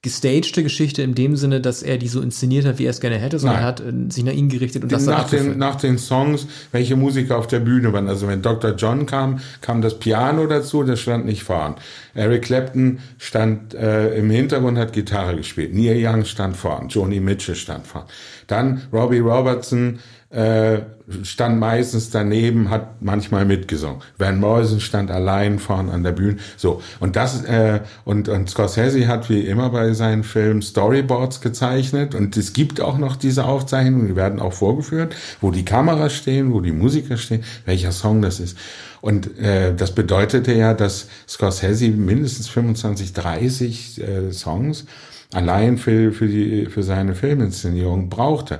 gestagte 0.05 0.61
Geschichte 0.61 1.01
in 1.01 1.15
dem 1.15 1.35
Sinne, 1.35 1.59
dass 1.61 1.81
er 1.81 1.97
die 1.97 2.07
so 2.07 2.21
inszeniert 2.21 2.63
hat, 2.67 2.77
wie 2.77 2.85
er 2.85 2.91
es 2.91 2.99
gerne 2.99 3.17
hätte, 3.17 3.39
sondern 3.39 3.55
Nein. 3.55 3.63
er 3.63 3.67
hat 3.67 3.79
äh, 3.79 4.11
sich 4.13 4.23
nach 4.23 4.33
ihnen 4.33 4.49
gerichtet 4.49 4.83
und 4.83 4.91
das 4.91 5.05
dann 5.05 5.15
nach, 5.15 5.27
den, 5.27 5.57
nach 5.57 5.75
den 5.77 5.97
Songs, 5.97 6.45
welche 6.71 6.95
Musiker 6.95 7.39
auf 7.39 7.47
der 7.47 7.59
Bühne 7.59 7.91
waren. 7.91 8.07
Also 8.07 8.27
wenn 8.27 8.43
Dr. 8.43 8.75
John 8.75 9.07
kam, 9.07 9.39
kam 9.61 9.81
das 9.81 9.97
Piano 9.97 10.45
dazu, 10.45 10.83
das 10.83 10.99
stand 10.99 11.25
nicht 11.25 11.43
vorn. 11.43 11.73
Eric 12.13 12.43
Clapton 12.43 12.99
stand 13.17 13.73
äh, 13.73 14.15
im 14.15 14.29
Hintergrund, 14.29 14.77
hat 14.77 14.93
Gitarre 14.93 15.35
gespielt. 15.37 15.73
Neil 15.73 15.97
Young 15.99 16.23
stand 16.23 16.55
vorn, 16.55 16.87
Joni 16.89 17.19
Mitchell 17.19 17.55
stand 17.55 17.87
vorn. 17.87 18.05
Dann 18.45 18.83
Robbie 18.93 19.19
Robertson 19.19 19.97
äh, 20.35 20.81
stand 21.23 21.59
meistens 21.59 22.09
daneben, 22.09 22.69
hat 22.69 23.01
manchmal 23.01 23.45
mitgesungen. 23.45 24.01
Van 24.17 24.39
Morrison 24.39 24.81
stand 24.81 25.09
allein 25.09 25.59
vorn 25.59 25.89
an 25.89 26.03
der 26.03 26.11
Bühne. 26.11 26.37
So 26.57 26.81
und 26.99 27.15
das 27.15 27.45
äh, 27.45 27.79
und 28.03 28.27
und 28.27 28.49
Scorsese 28.49 29.07
hat 29.07 29.29
wie 29.29 29.41
immer 29.41 29.69
bei 29.69 29.93
seinen 29.93 30.23
Filmen 30.23 30.61
Storyboards 30.61 31.39
gezeichnet 31.39 32.15
und 32.15 32.35
es 32.35 32.51
gibt 32.51 32.81
auch 32.81 32.97
noch 32.97 33.15
diese 33.15 33.45
Aufzeichnungen, 33.45 34.07
die 34.07 34.15
werden 34.15 34.39
auch 34.39 34.53
vorgeführt, 34.53 35.15
wo 35.39 35.51
die 35.51 35.63
Kameras 35.63 36.13
stehen, 36.13 36.51
wo 36.51 36.59
die 36.59 36.73
Musiker 36.73 37.15
stehen, 37.15 37.43
welcher 37.65 37.93
Song 37.93 38.21
das 38.21 38.41
ist. 38.41 38.57
Und 38.99 39.37
äh, 39.39 39.73
das 39.73 39.95
bedeutete 39.95 40.53
ja, 40.53 40.73
dass 40.73 41.07
Scorsese 41.29 41.89
mindestens 41.89 42.49
25, 42.49 43.13
30 43.13 44.01
äh, 44.01 44.31
Songs 44.33 44.85
allein 45.31 45.77
für, 45.77 46.11
für, 46.11 46.27
die, 46.27 46.65
für 46.65 46.83
seine 46.83 47.15
Filminszenierung 47.15 48.09
brauchte. 48.09 48.59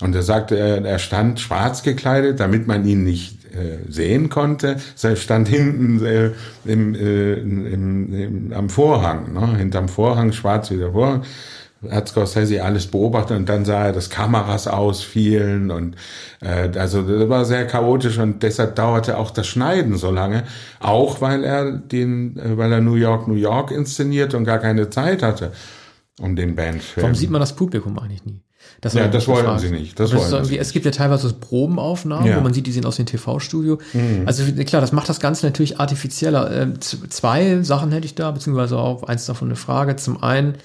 Und 0.00 0.14
er 0.14 0.22
sagte, 0.22 0.56
er, 0.56 0.98
stand 0.98 1.38
schwarz 1.38 1.82
gekleidet, 1.82 2.40
damit 2.40 2.66
man 2.66 2.84
ihn 2.84 3.04
nicht 3.04 3.44
äh, 3.54 3.78
sehen 3.88 4.28
konnte. 4.28 4.76
Er 5.00 5.16
stand 5.16 5.48
hinten 5.48 6.04
äh, 6.04 6.32
im, 6.64 6.94
äh, 6.94 7.34
im, 7.34 8.12
im, 8.12 8.52
am 8.52 8.68
Vorhang, 8.68 9.32
ne? 9.32 9.56
hinterm 9.56 9.88
Vorhang, 9.88 10.32
schwarz 10.32 10.70
wie 10.70 10.78
der 10.78 10.92
Vorhang. 10.92 11.22
Hat 11.88 12.08
Scorsese 12.08 12.64
alles 12.64 12.86
beobachtet 12.86 13.36
und 13.36 13.48
dann 13.48 13.66
sah 13.66 13.86
er, 13.86 13.92
dass 13.92 14.08
Kameras 14.08 14.66
ausfielen 14.66 15.70
und 15.70 15.96
äh, 16.40 16.70
also 16.78 17.02
das 17.02 17.28
war 17.28 17.44
sehr 17.44 17.66
chaotisch 17.66 18.18
und 18.18 18.42
deshalb 18.42 18.74
dauerte 18.74 19.18
auch 19.18 19.30
das 19.30 19.46
Schneiden 19.46 19.96
so 19.96 20.10
lange, 20.10 20.44
auch 20.80 21.20
weil 21.20 21.44
er 21.44 21.72
den, 21.72 22.38
äh, 22.38 22.56
weil 22.56 22.72
er 22.72 22.80
New 22.80 22.94
York, 22.94 23.28
New 23.28 23.34
York 23.34 23.70
inszeniert 23.70 24.32
und 24.32 24.44
gar 24.44 24.60
keine 24.60 24.88
Zeit 24.88 25.22
hatte 25.22 25.52
um 26.20 26.36
den 26.36 26.54
Bandfilm. 26.54 27.02
Warum 27.02 27.14
sieht 27.14 27.30
man 27.30 27.40
das 27.40 27.54
Publikum 27.54 27.98
eigentlich 27.98 28.24
nie? 28.24 28.40
Das 28.80 28.94
ja, 28.94 29.08
das 29.08 29.26
wollen 29.28 29.58
sie 29.58 29.70
nicht. 29.70 29.98
Das 29.98 30.14
wollen 30.14 30.44
sie. 30.44 30.58
Es 30.58 30.72
gibt 30.72 30.84
ja 30.84 30.90
teilweise 30.90 31.28
so 31.28 31.34
Probenaufnahmen, 31.34 32.26
ja. 32.26 32.36
wo 32.36 32.40
man 32.40 32.52
sieht, 32.52 32.66
die 32.66 32.72
sehen 32.72 32.84
aus 32.84 32.96
dem 32.96 33.06
TV-Studio. 33.06 33.78
Mhm. 33.92 34.22
Also 34.26 34.44
klar, 34.64 34.80
das 34.80 34.92
macht 34.92 35.08
das 35.08 35.20
Ganze 35.20 35.46
natürlich 35.46 35.80
artifizieller. 35.80 36.50
Ähm, 36.52 36.80
zwei 36.80 37.62
Sachen 37.62 37.92
hätte 37.92 38.06
ich 38.06 38.14
da, 38.14 38.30
beziehungsweise 38.30 38.78
auch 38.78 39.04
eins 39.04 39.26
davon 39.26 39.48
eine 39.48 39.56
Frage. 39.56 39.96
Zum 39.96 40.22
einen, 40.22 40.56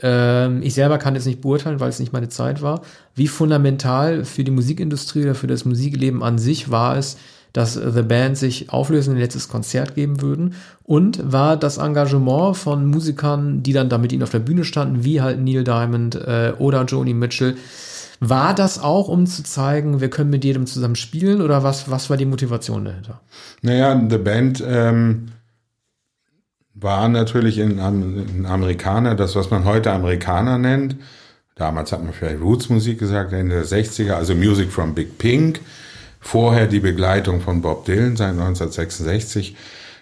ähm, 0.00 0.62
ich 0.62 0.74
selber 0.74 0.98
kann 0.98 1.14
jetzt 1.14 1.26
nicht 1.26 1.40
beurteilen, 1.40 1.80
weil 1.80 1.88
es 1.88 1.98
nicht 1.98 2.12
meine 2.12 2.28
Zeit 2.28 2.62
war. 2.62 2.82
Wie 3.14 3.28
fundamental 3.28 4.24
für 4.24 4.44
die 4.44 4.52
Musikindustrie 4.52 5.24
oder 5.24 5.34
für 5.34 5.48
das 5.48 5.64
Musikleben 5.64 6.22
an 6.22 6.38
sich 6.38 6.70
war 6.70 6.96
es, 6.96 7.16
dass 7.52 7.74
The 7.74 8.02
Band 8.02 8.36
sich 8.36 8.70
auflösen, 8.70 9.14
ein 9.14 9.20
letztes 9.20 9.48
Konzert 9.48 9.94
geben 9.94 10.20
würden. 10.20 10.54
Und 10.84 11.32
war 11.32 11.56
das 11.56 11.78
Engagement 11.78 12.56
von 12.56 12.86
Musikern, 12.86 13.62
die 13.62 13.72
dann 13.72 13.88
da 13.88 13.98
mit 13.98 14.12
ihnen 14.12 14.22
auf 14.22 14.30
der 14.30 14.38
Bühne 14.38 14.64
standen, 14.64 15.04
wie 15.04 15.20
halt 15.20 15.40
Neil 15.40 15.64
Diamond 15.64 16.14
äh, 16.14 16.52
oder 16.58 16.84
Joni 16.84 17.14
Mitchell, 17.14 17.56
war 18.20 18.54
das 18.54 18.82
auch, 18.82 19.08
um 19.08 19.26
zu 19.26 19.44
zeigen, 19.44 20.00
wir 20.00 20.10
können 20.10 20.30
mit 20.30 20.44
jedem 20.44 20.66
zusammen 20.66 20.96
spielen 20.96 21.40
oder 21.40 21.62
was, 21.62 21.90
was 21.90 22.10
war 22.10 22.16
die 22.16 22.24
Motivation 22.24 22.84
dahinter? 22.84 23.20
Naja, 23.62 24.00
The 24.08 24.18
Band 24.18 24.64
ähm, 24.66 25.28
war 26.74 27.08
natürlich 27.08 27.58
in, 27.58 27.78
in 27.78 28.46
Amerikaner, 28.46 29.14
das, 29.14 29.36
was 29.36 29.50
man 29.50 29.64
heute 29.64 29.92
Amerikaner 29.92 30.58
nennt. 30.58 30.96
Damals 31.54 31.92
hat 31.92 32.02
man 32.02 32.12
vielleicht 32.12 32.40
Roots-Musik 32.40 32.98
gesagt, 32.98 33.32
Ende 33.32 33.56
der 33.56 33.66
60er, 33.66 34.12
also 34.12 34.34
Music 34.34 34.70
from 34.70 34.94
Big 34.94 35.18
Pink. 35.18 35.60
Vorher 36.20 36.66
die 36.66 36.80
Begleitung 36.80 37.40
von 37.40 37.62
Bob 37.62 37.84
Dylan 37.84 38.16
seit 38.16 38.30
1966 38.30 39.56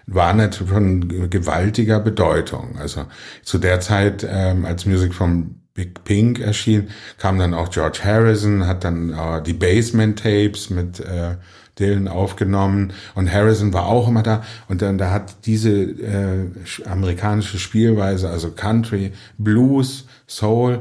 war 0.07 0.33
natürlich 0.35 0.73
von 0.73 1.31
gewaltiger 1.31 2.01
Bedeutung. 2.01 2.79
Also 2.79 3.07
zu 3.43 3.59
der 3.59 3.81
Zeit, 3.81 4.27
ähm, 4.29 4.65
als 4.65 4.87
Music 4.87 5.13
from 5.13 5.57
Big 5.75 6.05
Pink 6.05 6.41
erschien, 6.41 6.89
kam 7.19 7.39
dann 7.39 7.55
auch 7.55 7.71
George 7.71 8.01
Harrison, 8.03 8.67
hat 8.67 8.85
dann 8.85 9.11
äh, 9.11 9.43
die 9.43 9.53
Basement 9.53 10.19
Tapes 10.19 10.71
mit 10.71 11.01
äh, 11.01 11.37
Dylan 11.79 12.09
aufgenommen 12.09 12.95
und 13.15 13.31
Harrison 13.31 13.75
war 13.75 13.87
auch 13.87 14.09
immer 14.09 14.23
da 14.23 14.43
und 14.69 14.81
dann 14.81 14.97
da 14.97 15.11
hat 15.11 15.45
diese 15.45 15.71
äh, 15.71 16.47
amerikanische 16.87 17.59
Spielweise, 17.59 18.31
also 18.31 18.53
Country, 18.53 19.13
Blues, 19.37 20.07
Soul, 20.27 20.81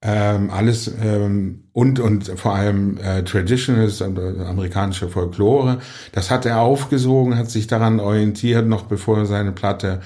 ähm, 0.00 0.50
alles 0.50 0.90
ähm, 1.02 1.64
und 1.72 1.98
und 1.98 2.28
vor 2.38 2.54
allem 2.54 2.98
äh, 2.98 3.24
Traditionals, 3.24 4.00
äh, 4.00 4.04
amerikanische 4.04 5.08
Folklore. 5.08 5.80
Das 6.12 6.30
hat 6.30 6.46
er 6.46 6.60
aufgesogen, 6.60 7.36
hat 7.36 7.50
sich 7.50 7.66
daran 7.66 7.98
orientiert, 7.98 8.66
noch 8.66 8.84
bevor 8.84 9.26
seine 9.26 9.52
Platte 9.52 10.00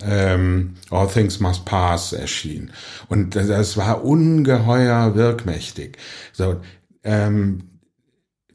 ähm, 0.00 0.74
All 0.90 1.08
Things 1.08 1.40
Must 1.40 1.64
Pass 1.64 2.12
erschien. 2.12 2.70
Und 3.08 3.34
das, 3.34 3.48
das 3.48 3.76
war 3.76 4.04
ungeheuer 4.04 5.16
wirkmächtig. 5.16 5.98
So 6.32 6.60
ähm, 7.02 7.64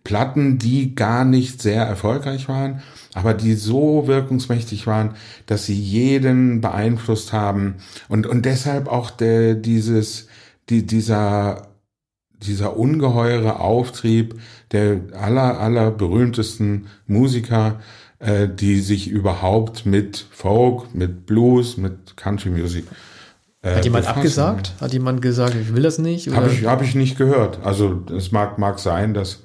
Platten, 0.06 0.58
die 0.58 0.96
gar 0.96 1.25
nicht 1.25 1.62
sehr 1.62 1.84
erfolgreich 1.84 2.48
waren, 2.48 2.82
aber 3.13 3.34
die 3.34 3.56
so 3.56 4.08
wirkungsmächtig 4.08 4.88
waren, 4.88 5.15
dass 5.48 5.65
sie 5.65 5.77
jeden 5.77 6.62
beeinflusst 6.62 7.34
haben 7.34 7.75
und 8.08 8.25
und 8.25 8.46
deshalb 8.46 8.88
auch 8.88 9.10
der, 9.10 9.56
dieses 9.56 10.26
die, 10.69 10.86
dieser, 10.86 11.67
dieser 12.41 12.77
ungeheure 12.77 13.59
Auftrieb 13.59 14.39
der 14.71 15.01
aller, 15.13 15.59
aller 15.59 15.91
berühmtesten 15.91 16.88
Musiker, 17.05 17.79
äh, 18.19 18.47
die 18.47 18.79
sich 18.79 19.07
überhaupt 19.09 19.86
mit 19.86 20.25
Folk, 20.31 20.93
mit 20.93 21.25
Blues, 21.25 21.77
mit 21.77 22.17
Country 22.17 22.50
Music 22.50 22.86
äh, 23.62 23.75
hat 23.75 23.86
jemand 23.86 24.03
befassen. 24.03 24.19
abgesagt? 24.19 24.74
Hat 24.79 24.93
jemand 24.93 25.21
gesagt, 25.21 25.55
ich 25.55 25.74
will 25.74 25.83
das 25.83 25.97
nicht? 25.97 26.27
Habe 26.33 26.51
ich, 26.51 26.65
hab 26.65 26.81
ich 26.81 26.95
nicht 26.95 27.17
gehört. 27.17 27.59
Also 27.63 28.03
es 28.15 28.31
mag, 28.31 28.57
mag 28.57 28.79
sein, 28.79 29.13
dass 29.13 29.43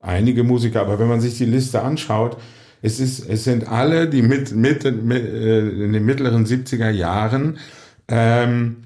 einige 0.00 0.44
Musiker, 0.44 0.80
aber 0.80 0.98
wenn 0.98 1.08
man 1.08 1.20
sich 1.20 1.38
die 1.38 1.44
Liste 1.44 1.82
anschaut, 1.82 2.36
es, 2.82 2.98
ist, 2.98 3.28
es 3.28 3.44
sind 3.44 3.68
alle, 3.68 4.08
die 4.08 4.22
mit, 4.22 4.52
mit, 4.52 4.84
mit 5.04 5.24
äh, 5.24 5.68
in 5.68 5.92
den 5.92 6.04
mittleren 6.04 6.44
70er 6.44 6.90
Jahren 6.90 7.58
ähm, 8.08 8.78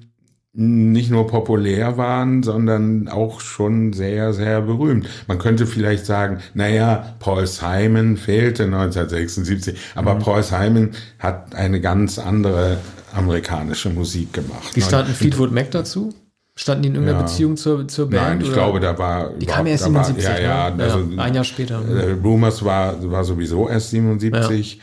nicht 0.59 1.11
nur 1.11 1.27
populär 1.27 1.97
waren, 1.97 2.41
sondern 2.41 3.07
auch 3.09 3.41
schon 3.41 3.93
sehr, 3.93 4.33
sehr 4.33 4.61
berühmt. 4.61 5.07
Man 5.27 5.37
könnte 5.37 5.67
vielleicht 5.67 6.07
sagen, 6.07 6.39
naja, 6.55 7.13
Paul 7.19 7.45
Simon 7.45 8.17
fehlte 8.17 8.63
1976, 8.63 9.77
aber 9.93 10.15
mhm. 10.15 10.19
Paul 10.19 10.41
Simon 10.41 10.91
hat 11.19 11.53
eine 11.53 11.79
ganz 11.79 12.17
andere 12.17 12.77
amerikanische 13.13 13.91
Musik 13.91 14.33
gemacht. 14.33 14.75
Wie 14.75 14.81
standen 14.81 15.13
Fleetwood 15.13 15.51
Mac 15.51 15.69
dazu? 15.69 16.11
Standen 16.55 16.81
die 16.81 16.89
in 16.89 16.95
irgendeiner 16.95 17.19
ja. 17.19 17.25
Beziehung 17.27 17.55
zur, 17.55 17.87
zur 17.87 18.09
Band? 18.09 18.23
Nein, 18.23 18.41
ich 18.41 18.47
oder? 18.47 18.55
glaube, 18.55 18.79
da 18.79 18.97
war. 18.97 19.29
Die 19.33 19.45
kam 19.45 19.67
erst 19.67 19.83
77. 19.83 20.25
War, 20.25 20.41
ja, 20.41 20.69
ja, 20.69 20.75
also, 20.75 20.99
ja, 21.01 21.21
ein 21.21 21.35
Jahr 21.35 21.43
später. 21.43 21.83
Äh, 21.87 22.13
Rumors 22.13 22.65
war, 22.65 22.95
war 23.11 23.23
sowieso 23.23 23.69
erst 23.69 23.91
77. 23.91 24.79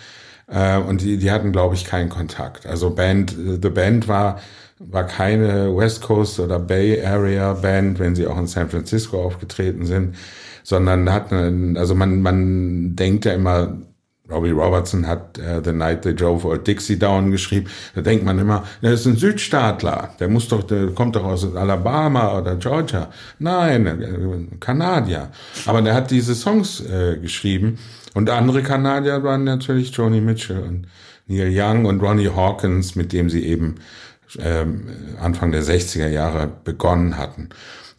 Ja. 0.53 0.79
Äh, 0.79 0.83
und 0.85 1.01
die, 1.01 1.17
die 1.17 1.33
hatten, 1.33 1.51
glaube 1.51 1.75
ich, 1.75 1.85
keinen 1.85 2.11
Kontakt. 2.11 2.65
Also 2.65 2.91
Band, 2.91 3.35
The 3.61 3.71
Band 3.71 4.07
war 4.07 4.39
war 4.79 5.05
keine 5.05 5.77
West 5.77 6.03
Coast 6.03 6.41
oder 6.41 6.59
Bay 6.59 7.05
Area 7.05 7.53
Band, 7.55 7.99
wenn 7.99 8.15
sie 8.15 8.27
auch 8.27 8.39
in 8.39 8.47
San 8.47 8.69
Francisco 8.69 9.23
aufgetreten 9.23 9.87
sind, 9.87 10.17
sondern 10.63 11.13
hatten, 11.13 11.77
also 11.77 11.95
man, 11.95 12.23
man 12.23 12.97
denkt 12.97 13.25
ja 13.25 13.33
immer, 13.33 13.79
Robbie 14.31 14.53
Robertson 14.53 15.07
hat 15.07 15.39
uh, 15.39 15.61
The 15.63 15.73
Night 15.73 16.03
They 16.03 16.15
Drove 16.15 16.47
Old 16.47 16.67
Dixie 16.67 16.99
Down 16.99 17.31
geschrieben. 17.31 17.67
Da 17.95 18.01
denkt 18.01 18.25
man 18.25 18.39
immer, 18.39 18.65
der 18.81 18.93
ist 18.93 19.07
ein 19.07 19.17
Südstaatler. 19.17 20.15
Der 20.19 20.29
muss 20.29 20.49
doch, 20.49 20.63
der 20.63 20.87
kommt 20.89 21.15
doch 21.15 21.25
aus 21.25 21.55
Alabama 21.55 22.39
oder 22.39 22.57
Georgia. 22.57 23.11
Nein, 23.39 23.87
äh, 23.87 24.57
Kanadier. 24.61 25.31
Aber 25.67 25.83
der 25.83 25.93
hat 25.93 26.11
diese 26.11 26.35
Songs 26.35 26.81
äh, 26.81 27.19
geschrieben. 27.19 27.79
Und 28.15 28.31
andere 28.31 28.63
Kanadier 28.63 29.23
waren 29.23 29.45
natürlich 29.45 29.95
Joni 29.95 30.23
Mitchell 30.23 30.61
und 30.61 30.87
Neil 31.27 31.51
Young 31.53 31.85
und 31.85 32.01
Ronnie 32.01 32.31
Hawkins, 32.35 32.97
mit 32.97 33.13
dem 33.13 33.29
sie 33.29 33.45
eben 33.45 33.77
ähm, 34.39 34.89
Anfang 35.21 35.53
der 35.53 35.63
60er 35.63 36.09
Jahre 36.09 36.51
begonnen 36.65 37.17
hatten. 37.17 37.51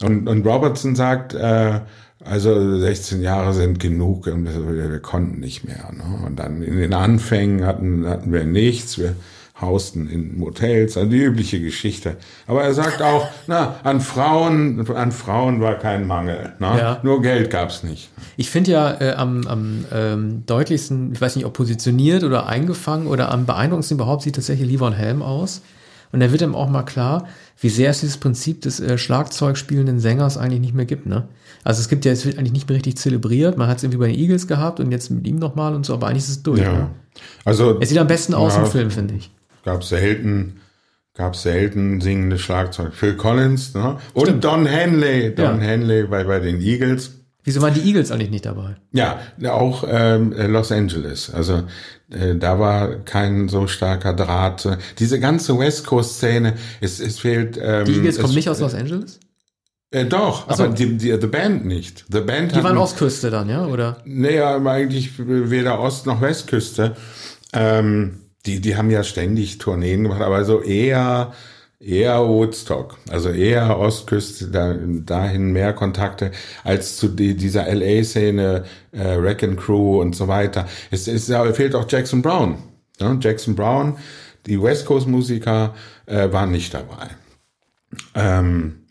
Und, 0.03 0.27
und 0.27 0.45
Robertson 0.45 0.95
sagt, 0.95 1.33
äh, 1.33 1.79
also 2.23 2.79
16 2.79 3.21
Jahre 3.21 3.53
sind 3.53 3.79
genug 3.79 4.27
und 4.27 4.45
wir, 4.45 4.91
wir 4.91 4.99
konnten 4.99 5.39
nicht 5.39 5.63
mehr. 5.63 5.91
Ne? 5.93 6.25
Und 6.25 6.37
dann 6.37 6.61
in 6.61 6.77
den 6.77 6.93
Anfängen 6.93 7.65
hatten, 7.65 8.07
hatten 8.07 8.33
wir 8.33 8.45
nichts. 8.45 8.97
Wir 8.97 9.15
hausten 9.59 10.09
in 10.09 10.37
Motels, 10.37 10.97
also 10.97 11.09
die 11.09 11.21
übliche 11.21 11.61
Geschichte. 11.61 12.17
Aber 12.45 12.63
er 12.63 12.73
sagt 12.73 13.01
auch, 13.01 13.27
na, 13.47 13.75
an 13.83 14.01
Frauen, 14.01 14.85
an 14.89 15.11
Frauen 15.11 15.61
war 15.61 15.75
kein 15.75 16.07
Mangel. 16.07 16.53
Ne? 16.59 16.75
Ja. 16.77 16.99
Nur 17.03 17.21
Geld 17.21 17.49
gab's 17.51 17.83
nicht. 17.83 18.09
Ich 18.35 18.49
finde 18.49 18.71
ja 18.71 18.99
äh, 18.99 19.13
am, 19.13 19.47
am 19.47 19.85
ähm, 19.93 20.43
deutlichsten, 20.45 21.13
ich 21.13 21.21
weiß 21.21 21.37
nicht, 21.37 21.45
ob 21.45 21.53
positioniert 21.53 22.23
oder 22.23 22.47
eingefangen 22.47 23.07
oder 23.07 23.31
am 23.31 23.45
beeindruckendsten 23.45 23.97
überhaupt 23.97 24.23
sieht 24.23 24.35
tatsächlich 24.35 24.67
Livon 24.67 24.93
Helm 24.93 25.21
aus. 25.21 25.61
Und 26.15 26.21
da 26.21 26.31
wird 26.31 26.41
ihm 26.41 26.55
auch 26.55 26.69
mal 26.69 26.83
klar, 26.83 27.27
wie 27.59 27.67
sehr 27.67 27.89
es 27.89 27.99
dieses 27.99 28.15
Prinzip 28.15 28.61
des 28.61 28.79
äh, 28.79 28.97
Schlagzeugspielenden 28.97 29.99
Sängers 29.99 30.37
eigentlich 30.37 30.61
nicht 30.61 30.73
mehr 30.73 30.85
gibt. 30.85 31.07
Ne? 31.07 31.27
Also 31.65 31.81
es 31.81 31.89
gibt 31.89 32.05
ja, 32.05 32.13
es 32.13 32.25
wird 32.25 32.37
eigentlich 32.37 32.53
nicht 32.53 32.69
mehr 32.69 32.77
richtig 32.77 32.95
zelebriert. 32.95 33.57
Man 33.57 33.67
hat 33.67 33.79
es 33.79 33.83
irgendwie 33.83 33.97
bei 33.97 34.07
den 34.07 34.17
Eagles 34.17 34.47
gehabt 34.47 34.79
und 34.79 34.93
jetzt 34.93 35.11
mit 35.11 35.27
ihm 35.27 35.35
nochmal 35.35 35.75
und 35.75 35.85
so, 35.85 35.93
aber 35.93 36.07
eigentlich 36.07 36.23
ist 36.23 36.29
es 36.29 36.43
durch. 36.43 36.61
Ja. 36.61 36.71
Ne? 36.71 36.89
Also, 37.43 37.81
es 37.81 37.89
sieht 37.89 37.97
am 37.97 38.07
besten 38.07 38.33
aus 38.33 38.55
ja, 38.55 38.63
im 38.63 38.71
Film, 38.71 38.91
finde 38.91 39.15
ich. 39.15 39.29
Gab 39.65 39.83
selten, 39.83 40.61
gab 41.15 41.35
selten 41.35 41.99
singende 41.99 42.37
Schlagzeug. 42.37 42.93
Phil 42.93 43.17
Collins 43.17 43.73
ne? 43.73 43.97
und 44.13 44.27
Stimmt. 44.27 44.45
Don 44.45 44.65
Henley. 44.65 45.35
Don 45.35 45.59
ja. 45.59 45.67
Henley 45.67 46.03
bei, 46.03 46.23
bei 46.23 46.39
den 46.39 46.61
Eagles. 46.61 47.11
Wieso 47.45 47.61
waren 47.61 47.73
die 47.73 47.81
Eagles 47.81 48.11
eigentlich 48.11 48.31
nicht 48.31 48.45
dabei? 48.45 48.75
Ja, 48.91 49.19
auch 49.51 49.85
ähm, 49.87 50.33
Los 50.51 50.71
Angeles. 50.71 51.31
Also 51.33 51.63
äh, 52.09 52.35
da 52.35 52.59
war 52.59 52.95
kein 53.05 53.47
so 53.49 53.67
starker 53.67 54.13
Draht. 54.13 54.67
Diese 54.99 55.19
ganze 55.19 55.57
West 55.57 55.85
Coast 55.85 56.15
Szene, 56.17 56.55
es, 56.81 56.99
es 56.99 57.19
fehlt. 57.19 57.57
Ähm, 57.61 57.85
Die 57.85 57.93
Eagles 57.93 58.17
kommen 58.17 58.29
es, 58.29 58.35
nicht 58.35 58.49
aus 58.49 58.59
Los 58.59 58.73
Angeles? 58.73 59.19
Äh, 59.91 60.05
doch, 60.05 60.51
so. 60.53 60.63
aber 60.63 60.73
die, 60.73 60.97
die, 60.97 61.11
The 61.21 61.27
Band 61.27 61.65
nicht. 61.65 62.05
The 62.11 62.21
Band 62.21 62.55
Die 62.55 62.63
waren 62.63 62.77
Ostküste 62.77 63.29
dann, 63.29 63.47
ja? 63.47 63.65
Oder? 63.67 63.97
Naja, 64.05 64.57
eigentlich 64.65 65.11
weder 65.17 65.79
Ost- 65.79 66.07
noch 66.07 66.21
Westküste. 66.21 66.95
Ähm, 67.53 68.21
die, 68.45 68.59
die 68.59 68.75
haben 68.75 68.89
ja 68.89 69.03
ständig 69.03 69.59
Tourneen 69.59 70.03
gemacht, 70.03 70.21
aber 70.21 70.43
so 70.45 70.61
eher, 70.61 71.33
eher 71.85 72.27
Woodstock. 72.27 72.97
Also 73.09 73.29
eher 73.29 73.77
Ostküste, 73.77 74.47
da, 74.47 74.73
dahin 74.73 75.51
mehr 75.51 75.73
Kontakte 75.73 76.31
als 76.63 76.97
zu 76.97 77.07
die, 77.07 77.35
dieser 77.35 77.73
LA-Szene, 77.73 78.65
äh, 78.91 79.21
Wreck 79.21 79.43
and 79.43 79.59
Crew 79.59 80.01
und 80.01 80.15
so 80.15 80.27
weiter. 80.27 80.67
Es, 80.91 81.07
es 81.07 81.25
fehlt 81.53 81.75
auch 81.75 81.85
Jackson 81.89 82.21
Brown. 82.21 82.57
Ja, 82.99 83.15
Jackson 83.19 83.55
Brown, 83.55 83.97
die 84.45 84.61
West 84.61 84.85
Coast 84.85 85.07
Musiker 85.07 85.75
äh, 86.05 86.31
waren 86.31 86.51
nicht 86.51 86.73
dabei. 86.73 87.09
Ähm, 88.13 88.85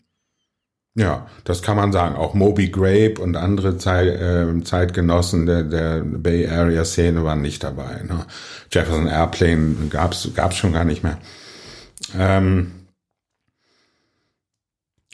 ja, 0.97 1.27
das 1.43 1.61
kann 1.61 1.75
man 1.75 1.91
sagen. 1.91 2.15
Auch 2.15 2.33
Moby 2.33 2.69
Grape 2.69 3.15
und 3.19 3.35
andere 3.35 3.77
Zei 3.77 4.07
äh, 4.07 4.63
Zeitgenossen 4.63 5.45
der, 5.45 5.63
der 5.63 5.99
Bay 6.01 6.47
Area 6.47 6.85
Szene 6.85 7.23
waren 7.25 7.41
nicht 7.41 7.63
dabei. 7.63 8.03
Ne? 8.07 8.25
Jefferson 8.71 9.07
Airplane 9.07 9.87
gab's 9.89 10.29
gab's 10.33 10.55
schon 10.55 10.71
gar 10.71 10.85
nicht 10.85 11.03
mehr. 11.03 11.17
Ähm, 12.17 12.84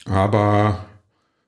aber 0.06 0.91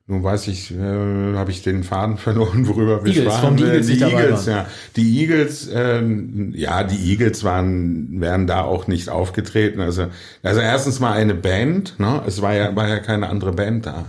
nun 0.05 0.21
weiß 0.21 0.47
ich, 0.49 0.69
äh, 0.71 1.33
habe 1.35 1.51
ich 1.51 1.61
den 1.61 1.83
Faden 1.83 2.17
verloren, 2.17 2.67
worüber 2.67 3.05
wir 3.05 3.13
Eagles, 3.15 3.33
sprachen. 3.35 3.55
die 3.55 3.63
Äh, 3.63 3.67
Eagles 3.67 3.99
dabei 3.99 4.21
Eagles, 4.23 4.45
ja. 4.47 4.65
Die 4.97 5.19
Eagles, 5.21 5.69
ähm, 5.73 6.53
ja, 6.55 6.83
die 6.83 7.09
Eagles 7.11 7.43
waren, 7.45 8.19
wären 8.19 8.45
da 8.45 8.63
auch 8.63 8.87
nicht 8.87 9.07
aufgetreten. 9.09 9.79
Also, 9.79 10.07
also 10.43 10.59
erstens 10.59 10.99
mal 10.99 11.13
eine 11.13 11.35
Band, 11.35 11.99
ne? 11.99 12.21
Es 12.27 12.41
war 12.41 12.53
ja, 12.53 12.75
war 12.75 12.89
ja 12.89 12.99
keine 12.99 13.29
andere 13.29 13.53
Band 13.53 13.85
da. 13.85 14.05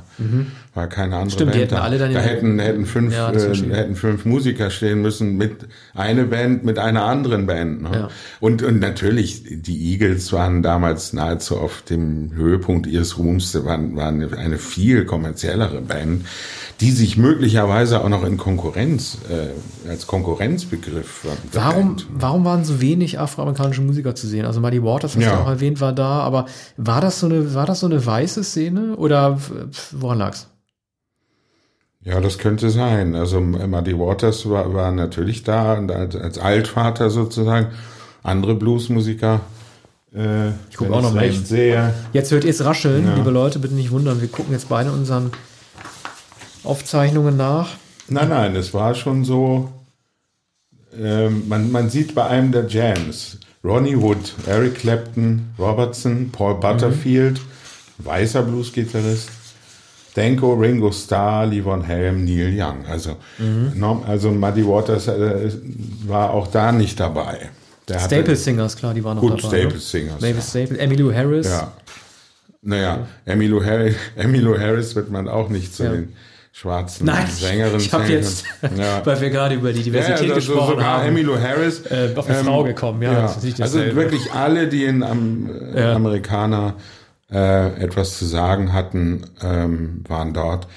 War 0.75 0.89
keine 0.89 1.15
andere 1.17 1.25
Mhm. 1.27 1.31
Stimmt, 1.31 1.55
die 1.55 1.59
Band 1.59 1.71
hätten 1.71 1.75
da. 1.77 1.83
alle 1.83 1.99
dann 1.99 2.13
da 2.13 2.21
hätten, 2.21 2.59
hätten 2.59 2.87
fünf, 2.87 3.15
Ja, 3.15 3.31
äh, 3.31 3.55
hätten 3.75 3.95
fünf 3.95 4.25
Musiker 4.25 4.71
stehen 4.71 5.01
müssen 5.01 5.37
mit 5.37 5.69
eine 5.95 6.25
Band 6.25 6.65
mit 6.65 6.81
einer 6.81 7.05
anderen 7.05 7.47
Band. 7.47 7.83
Ne? 7.83 7.91
Ja. 7.93 8.09
Und, 8.41 8.65
und 8.65 8.81
natürlich, 8.81 9.45
die 9.49 9.93
Eagles 9.93 10.33
waren 10.33 10.65
damals 10.65 11.13
nahezu 11.13 11.57
auf 11.57 11.83
dem 11.83 12.33
Höhepunkt 12.35 12.89
ihres 12.89 13.17
Ruhms, 13.19 13.55
waren, 13.65 13.95
waren 13.95 14.35
eine 14.35 14.59
viel 14.59 15.05
kommerziellere 15.05 15.84
Band, 15.87 16.27
die 16.81 16.91
sich 16.91 17.17
möglicherweise 17.17 18.03
auch 18.03 18.09
noch 18.09 18.25
in 18.25 18.37
Konkurrenz, 18.37 19.19
äh, 19.31 19.89
als 19.89 20.07
Konkurrenzbegriff. 20.07 21.25
äh, 21.25 21.29
Warum, 21.53 21.97
warum 22.13 22.45
waren 22.45 22.65
so 22.65 22.81
wenig 22.81 23.19
afroamerikanische 23.21 23.81
Musiker 23.83 24.15
zu 24.15 24.27
sehen? 24.27 24.45
Also 24.45 24.61
Muddy 24.61 24.83
Waters, 24.83 25.15
hast 25.17 25.23
Ja. 25.23 25.37
du 25.37 25.43
auch 25.43 25.49
erwähnt, 25.49 25.81
war 25.81 25.93
da, 25.93 26.21
aber 26.21 26.47
war 26.77 27.01
das 27.01 27.21
so 27.21 27.27
eine, 27.27 27.55
war 27.55 27.67
das 27.67 27.81
so 27.81 27.87
eine 27.87 28.05
weiße 28.05 28.43
Szene 28.45 28.97
oder 28.97 29.39
woran 29.93 30.19
lag's? 30.19 30.49
Ja, 32.03 32.21
das 32.21 32.37
könnte 32.39 32.69
sein. 32.71 33.15
Also 33.15 33.41
Muddy 33.41 33.99
Waters 33.99 34.49
war, 34.51 34.75
war 34.75 34.93
natürlich 34.93 35.43
da 35.43 35.75
und 35.75 35.91
als, 35.91 36.15
als 36.17 36.39
Altvater 36.39 37.09
sozusagen. 37.11 37.69
Andere 38.23 38.55
Bluesmusiker. 38.55 39.41
Äh, 40.15 40.49
ich 40.71 40.77
guck 40.77 40.91
auch 40.93 41.01
noch 41.03 41.15
mal. 41.15 41.25
Jetzt 41.27 41.51
hört 42.31 42.45
ihr 42.45 42.51
es 42.51 42.65
rascheln, 42.65 43.07
Ja. 43.07 43.15
liebe 43.15 43.31
Leute, 43.31 43.59
bitte 43.59 43.75
nicht 43.75 43.91
wundern. 43.91 44.21
Wir 44.21 44.29
gucken 44.29 44.53
jetzt 44.53 44.69
beide 44.69 44.93
unseren 44.93 45.31
Aufzeichnungen 46.65 47.37
nach. 47.37 47.71
Nein, 48.09 48.29
nein, 48.29 48.57
es 48.57 48.75
war 48.75 48.95
schon 48.95 49.25
so. 49.25 49.71
Ähm, 50.99 51.49
man, 51.49 51.73
man 51.73 51.91
sieht 51.91 52.15
bei 52.15 52.27
einem 52.27 52.53
der 52.53 52.67
Jams 52.67 53.39
Ronnie 53.65 54.01
Wood, 54.01 54.33
Eric 54.47 54.77
Clapton, 54.77 55.51
Robertson, 55.59 56.31
Paul 56.31 56.55
Butterfield, 56.57 57.41
weißer 57.99 58.43
Bluesgitarrist, 58.43 59.31
Danko, 60.15 60.53
Ringo 60.53 60.93
Starr, 60.93 61.47
Lee 61.47 61.63
Von 61.63 61.83
Helm, 61.83 62.25
Neil 62.25 62.53
Young. 62.55 62.85
Also, 62.87 63.17
no, 63.75 64.05
also 64.07 64.31
Muddy 64.31 64.65
Waters 64.67 65.09
äh, 65.09 65.51
war 66.07 66.31
auch 66.31 66.47
da 66.49 66.71
nicht 66.71 67.01
dabei. 67.01 67.49
Der 67.89 67.99
Staple 67.99 68.37
Singers, 68.37 68.77
klar, 68.77 68.95
die 68.95 69.03
waren 69.03 69.17
noch 69.17 69.23
Gut, 69.23 69.43
dabei. 69.43 69.59
Staple 69.61 69.75
ne? 69.75 69.81
Singers, 69.81 70.21
Mavis 70.21 70.53
ja. 70.55 70.61
Staple, 70.67 70.79
Emmylou 70.79 71.13
Harris. 71.13 71.47
Ja. 71.47 71.73
Naja, 72.63 73.07
Emmylou 73.25 73.63
Harris, 73.65 73.97
Emmylou 74.17 74.59
Harris 74.59 74.95
wird 74.95 75.11
man 75.11 75.29
auch 75.29 75.49
nicht 75.49 75.75
zu 75.75 75.85
Ja. 75.85 75.93
den 75.93 76.15
schwarzen 76.55 77.07
Nein, 77.07 77.27
Sängerinnen 77.27 77.81
ich 77.81 77.93
habe 77.93 78.05
jetzt. 78.05 78.45
Ja. 78.77 79.05
weil 79.05 79.21
wir 79.21 79.31
gerade 79.31 79.57
über 79.57 79.73
die 79.73 79.83
Diversität 79.83 80.29
Ja, 80.29 80.35
also 80.35 80.53
gesprochen 80.53 80.71
sogar 80.77 80.99
haben. 81.01 81.09
Emmylou 81.09 81.37
Harris. 81.37 81.85
Äh, 81.87 82.11
auf 82.15 82.29
eine 82.29 82.45
Frau 82.45 82.63
gekommen, 82.63 83.03
ja, 83.03 83.35
nicht 83.43 83.61
also 83.61 83.81
wirklich 83.97 84.33
alle, 84.33 84.69
die 84.69 84.85
in 84.85 85.03
am, 85.03 85.51
äh, 85.75 85.81
Ja. 85.81 85.95
Amerikaner 85.95 86.75
äh, 87.33 87.83
etwas 87.83 88.19
zu 88.19 88.25
sagen 88.25 88.73
hatten, 88.73 89.25
ähm, 89.43 90.05
waren 90.07 90.33
dort. 90.33 90.69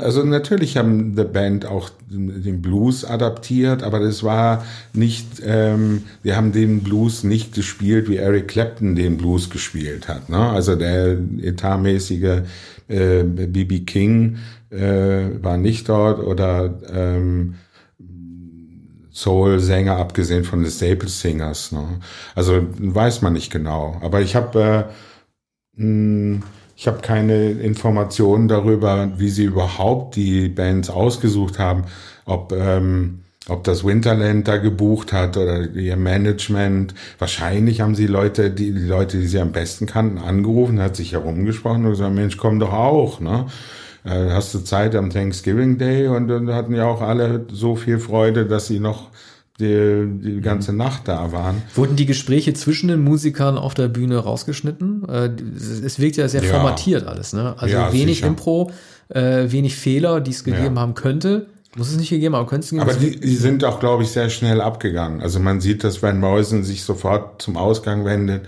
Also 0.00 0.22
natürlich 0.22 0.76
haben 0.76 1.14
The 1.16 1.24
Band 1.24 1.66
auch 1.66 1.90
den 2.10 2.60
Blues 2.60 3.04
adaptiert, 3.04 3.82
aber 3.82 4.00
das 4.00 4.22
war 4.22 4.64
nicht, 4.92 5.42
ähm, 5.44 6.04
wir 6.22 6.36
haben 6.36 6.52
den 6.52 6.82
Blues 6.82 7.24
nicht 7.24 7.54
gespielt, 7.54 8.08
wie 8.08 8.16
Eric 8.16 8.48
Clapton 8.48 8.96
den 8.96 9.16
Blues 9.16 9.48
gespielt 9.48 10.08
hat. 10.08 10.28
Ne? 10.28 10.38
Also 10.38 10.74
der 10.76 11.16
etatmäßige 11.42 12.42
äh, 12.88 13.22
B.B. 13.24 13.80
King 13.80 14.38
äh, 14.70 15.42
war 15.42 15.56
nicht 15.56 15.88
dort 15.88 16.20
oder 16.20 16.78
ähm, 16.92 17.54
Soul-Sänger, 19.12 19.96
abgesehen 19.96 20.44
von 20.44 20.62
den 20.62 20.70
Staple 20.70 21.08
Singers. 21.08 21.72
Ne? 21.72 22.00
Also 22.34 22.66
weiß 22.78 23.22
man 23.22 23.32
nicht 23.32 23.50
genau. 23.50 23.98
Aber 24.02 24.20
ich 24.20 24.36
habe 24.36 24.90
äh, 25.76 25.82
mh, 25.82 26.42
ich 26.76 26.86
habe 26.86 27.00
keine 27.00 27.52
Informationen 27.52 28.48
darüber, 28.48 29.10
wie 29.16 29.30
sie 29.30 29.44
überhaupt 29.44 30.16
die 30.16 30.48
Bands 30.48 30.90
ausgesucht 30.90 31.58
haben, 31.58 31.84
ob 32.26 32.52
ähm, 32.52 33.22
ob 33.48 33.62
das 33.64 33.84
Winterland 33.84 34.48
da 34.48 34.56
gebucht 34.56 35.12
hat 35.12 35.36
oder 35.36 35.70
ihr 35.70 35.96
Management. 35.96 36.94
Wahrscheinlich 37.18 37.80
haben 37.80 37.94
sie 37.94 38.06
Leute, 38.06 38.50
die, 38.50 38.72
die 38.72 38.80
Leute, 38.86 39.18
die 39.18 39.26
sie 39.26 39.38
am 39.38 39.52
besten 39.52 39.86
kannten, 39.86 40.18
angerufen, 40.18 40.80
hat 40.80 40.96
sich 40.96 41.12
herumgesprochen 41.12 41.84
und 41.84 41.90
gesagt, 41.90 42.14
Mensch, 42.14 42.36
komm 42.36 42.58
doch 42.58 42.72
auch, 42.72 43.20
ne? 43.20 43.46
Äh, 44.04 44.30
Hast 44.30 44.52
du 44.54 44.58
Zeit 44.60 44.94
am 44.96 45.10
Thanksgiving 45.10 45.78
Day? 45.78 46.08
Und 46.08 46.28
dann 46.28 46.52
hatten 46.52 46.74
ja 46.74 46.86
auch 46.86 47.00
alle 47.02 47.46
so 47.52 47.76
viel 47.76 47.98
Freude, 47.98 48.46
dass 48.46 48.66
sie 48.66 48.80
noch 48.80 49.10
die, 49.58 50.06
die 50.22 50.40
ganze 50.42 50.72
Nacht 50.72 51.08
da 51.08 51.32
waren. 51.32 51.62
Wurden 51.74 51.96
die 51.96 52.04
Gespräche 52.06 52.52
zwischen 52.52 52.88
den 52.88 53.00
Musikern 53.02 53.56
auf 53.58 53.74
der 53.74 53.88
Bühne 53.88 54.18
rausgeschnitten? 54.18 55.08
Äh, 55.08 55.30
Es 55.56 55.80
es 55.80 55.98
wirkt 55.98 56.16
ja 56.16 56.28
sehr 56.28 56.42
Ja. 56.42 56.50
formatiert 56.52 57.06
alles, 57.06 57.32
ne? 57.32 57.54
Also 57.58 57.74
Ja, 57.74 57.92
wenig 57.92 58.16
sicher. 58.16 58.26
Impro, 58.26 58.70
äh, 59.08 59.50
wenig 59.50 59.76
Fehler, 59.76 60.20
die 60.20 60.32
es 60.32 60.44
gegeben 60.44 60.74
Ja. 60.74 60.80
haben 60.82 60.94
könnte. 60.94 61.46
Muss 61.76 61.90
es 61.90 61.96
nicht 61.98 62.08
gegeben 62.08 62.34
haben, 62.34 62.40
aber 62.40 62.48
könnte 62.48 62.64
es 62.64 62.70
gegeben 62.70 62.88
Aber 62.88 62.98
die, 62.98 63.20
die 63.20 63.36
sind 63.36 63.62
auch, 63.64 63.80
glaube 63.80 64.02
ich, 64.02 64.10
sehr 64.10 64.30
schnell 64.30 64.62
abgegangen. 64.62 65.20
Also 65.20 65.40
man 65.40 65.60
sieht, 65.60 65.84
dass 65.84 66.02
Van 66.02 66.18
Morrison 66.18 66.64
sich 66.64 66.82
sofort 66.82 67.42
zum 67.42 67.58
Ausgang 67.58 68.06
wendet. 68.06 68.46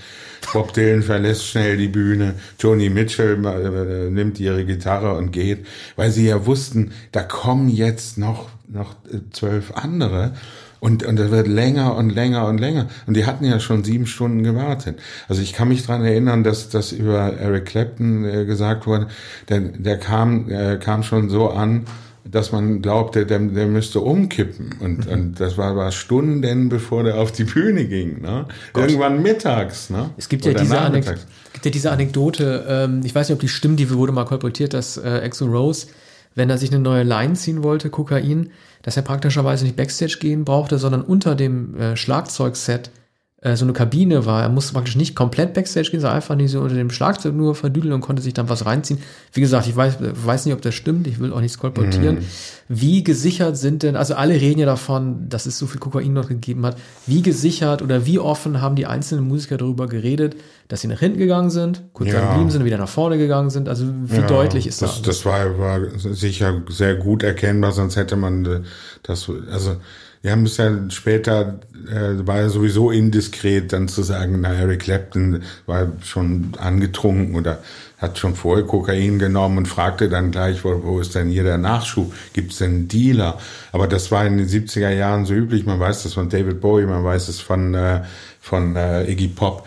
Bob 0.55 0.73
Dylan 0.73 1.03
verlässt 1.03 1.47
schnell 1.47 1.77
die 1.77 1.89
Bühne. 1.89 2.37
Joni 2.59 2.89
Mitchell 2.89 3.45
äh, 3.45 4.11
nimmt 4.11 4.41
ihre 4.41 4.65
Gitarre 4.65 5.15
und 5.15 5.31
geht, 5.31 5.67
weil 5.97 6.11
sie 6.11 6.27
ja 6.27 6.47
wussten, 6.47 6.93
da 7.13 7.23
kommen 7.23 7.69
jetzt 7.69 8.17
noch, 8.17 8.49
noch 8.67 8.93
äh, 9.13 9.19
zwölf 9.31 9.73
andere. 9.75 10.33
Und, 10.81 11.03
und 11.03 11.19
das 11.19 11.31
wird 11.31 11.49
länger 11.49 11.97
und 11.97 12.11
länger 12.11 12.47
und 12.47 12.59
länger. 12.59 12.87
Und 13.07 13.15
die 13.15 13.27
hatten 13.27 13.45
ja 13.45 13.61
schon 13.61 13.85
sieben 13.85 14.07
Stunden 14.07 14.43
gewartet. 14.43 15.01
Also 15.29 15.43
ich 15.43 15.53
kann 15.53 15.69
mich 15.69 15.85
dran 15.85 16.05
erinnern, 16.05 16.45
dass 16.45 16.69
das 16.69 16.93
über 16.93 17.35
Eric 17.35 17.67
Clapton 17.67 18.25
äh, 18.25 18.45
gesagt 18.45 18.87
wurde. 18.87 19.09
Der, 19.49 19.61
der 19.61 19.99
kam, 19.99 20.49
äh, 20.49 20.77
kam 20.77 21.03
schon 21.03 21.29
so 21.29 21.51
an, 21.51 21.85
dass 22.31 22.53
man 22.53 22.83
glaubte, 22.83 23.27
der, 23.27 23.39
der 23.39 23.67
müsste 23.67 24.01
umkippen. 24.01 24.75
Und, 24.81 25.07
Mhm. 25.07 25.13
und 25.13 25.41
das 25.41 25.57
war, 25.59 25.77
war 25.77 25.93
Stunden, 25.93 26.69
bevor 26.69 27.05
der 27.05 27.17
auf 27.19 27.33
die 27.33 27.45
Bühne 27.45 27.87
ging. 27.87 28.21
Ne? 28.23 28.47
Irgendwann 28.75 29.23
mittags. 29.23 29.91
Ne? 29.91 30.11
Es 30.17 30.29
gibt 30.29 30.45
ja, 30.45 30.55
diese 30.55 30.79
Anek 30.79 31.05
nachmittags. 31.05 31.27
gibt 31.53 31.65
ja 31.65 31.71
diese 31.71 31.91
Anekdote, 31.91 32.65
ähm, 32.69 33.01
ich 33.05 33.15
weiß 33.15 33.29
nicht, 33.29 33.35
ob 33.35 33.41
die 33.41 33.49
stimmt, 33.49 33.81
die 33.81 33.91
wurde 33.91 34.13
mal 34.13 34.25
kolportiert, 34.25 34.75
dass 34.75 34.97
äh, 34.97 35.19
Exo 35.21 35.47
Rose, 35.47 35.87
wenn 36.35 36.51
er 36.51 36.59
sich 36.59 36.71
eine 36.71 36.81
neue 36.81 37.03
Line 37.03 37.35
ziehen 37.35 37.63
wollte, 37.63 37.91
Kokain, 37.91 38.51
dass 38.83 38.97
er 38.97 39.03
praktischerweise 39.03 39.65
nicht 39.65 39.77
Backstage 39.77 40.19
gehen 40.21 40.45
brauchte, 40.45 40.79
sondern 40.79 41.03
unter 41.03 41.35
dem 41.35 41.77
äh, 41.77 41.97
Schlagzeugset 41.97 42.91
so 43.41 43.65
eine 43.65 43.73
Kabine 43.73 44.27
war. 44.27 44.43
Er 44.43 44.49
musste 44.49 44.73
praktisch 44.73 44.97
nicht 44.97 45.15
komplett 45.15 45.55
Backstage 45.55 45.91
gehen, 45.93 46.01
sondern 46.01 46.17
einfach 46.17 46.35
nicht 46.35 46.51
so 46.51 46.61
unter 46.61 46.75
dem 46.75 46.91
Schlagzeug 46.91 47.35
nur 47.37 47.55
verdüdeln 47.55 47.95
und 47.95 48.01
konnte 48.01 48.21
sich 48.21 48.35
dann 48.35 48.49
was 48.49 48.67
reinziehen. 48.67 48.99
Wie 49.33 49.41
gesagt, 49.41 49.69
ich 49.69 49.77
weiß, 49.77 49.99
weiß 50.01 50.45
nicht, 50.47 50.55
ob 50.55 50.61
das 50.63 50.75
stimmt. 50.75 51.07
Ich 51.07 51.21
will 51.21 51.33
auch 51.33 51.41
nichts 51.41 51.57
kolportieren. 51.57 52.17
Mhm. 52.17 52.25
Wie 52.69 53.05
gesichert 53.05 53.57
sind 53.57 53.85
denn, 53.85 53.95
also 53.95 54.15
alle 54.17 54.35
reden 54.35 54.59
ja 54.59 54.67
davon, 54.67 55.29
dass 55.29 55.47
es 55.47 55.57
so 55.57 55.67
viel 55.69 55.79
Kokain 55.79 56.13
noch 56.13 56.27
gegeben 56.29 56.67
hat. 56.67 56.77
Wie 57.07 57.23
gesichert 57.23 57.81
oder 57.81 58.05
wie 58.07 58.19
offen 58.19 58.61
haben 58.61 58.75
die 58.75 58.87
einzelnen 58.87 59.29
Musiker 59.29 59.57
darüber 59.57 59.87
geredet, 59.87 60.35
dass 60.67 60.81
sie 60.81 60.89
nach 60.89 60.99
hinten 60.99 61.19
gegangen 61.19 61.51
sind, 61.51 61.85
kurz 61.93 62.11
Ja. 62.11 62.29
geblieben 62.31 62.51
sind, 62.51 62.65
wieder 62.65 62.77
nach 62.77 62.89
vorne 62.89 63.19
gegangen 63.19 63.51
sind? 63.51 63.69
Also 63.69 63.87
wie 64.05 64.17
Ja, 64.17 64.27
deutlich 64.27 64.67
ist 64.67 64.83
das? 64.83 64.97
das? 64.97 65.03
Das 65.03 65.25
war, 65.25 65.57
war 65.61 65.81
sicher 65.97 66.61
sehr 66.69 66.97
gut 66.97 67.23
erkennbar, 67.23 67.71
sonst 67.71 67.95
hätte 67.95 68.17
man 68.17 68.45
äh, 68.45 68.61
das, 69.05 69.31
also, 69.53 69.77
wir 70.23 70.33
haben 70.33 70.45
es 70.45 70.57
ja 70.57 70.73
später, 70.91 71.61
äh, 71.89 72.27
war 72.27 72.39
ja 72.41 72.49
sowieso 72.49 72.91
indiskret, 72.91 73.73
dann 73.73 73.89
zu 73.89 74.03
sagen, 74.03 74.41
na, 74.41 74.53
Eric 74.53 74.81
Clapton 74.81 75.43
war 75.67 75.93
schon 76.03 76.53
angetrunken 76.59 77.37
oder 77.37 77.59
hat 77.99 78.19
schon 78.19 78.35
vorher 78.35 78.65
Kokain 78.65 79.19
genommen 79.19 79.59
und 79.59 79.67
fragte 79.67 80.09
dann 80.09 80.31
gleich, 80.31 80.65
wo, 80.65 80.83
wo 80.85 81.01
ist 81.01 81.15
denn 81.15 81.29
hier 81.29 81.43
der 81.43 81.59
Nachschub? 81.59 82.13
Gibt 82.33 82.53
es 82.53 82.59
denn 82.59 82.71
einen 82.71 82.89
Dealer? 82.89 83.39
Aber 83.73 83.89
das 83.89 84.11
war 84.11 84.25
in 84.25 84.39
den 84.39 84.49
70er 84.49 84.91
Jahren 84.91 85.27
so 85.27 85.35
üblich. 85.35 85.67
Man 85.67 85.81
weiß 85.81 86.05
das 86.05 86.15
von 86.15 86.29
David 86.29 86.61
Bowie, 86.61 86.87
man 86.87 87.05
weiß 87.05 87.29
es 87.29 87.41
von, 87.41 87.75
äh, 87.75 88.03
von 88.41 88.77
äh, 88.77 89.11
Iggy 89.11 89.29
Pop. 89.29 89.67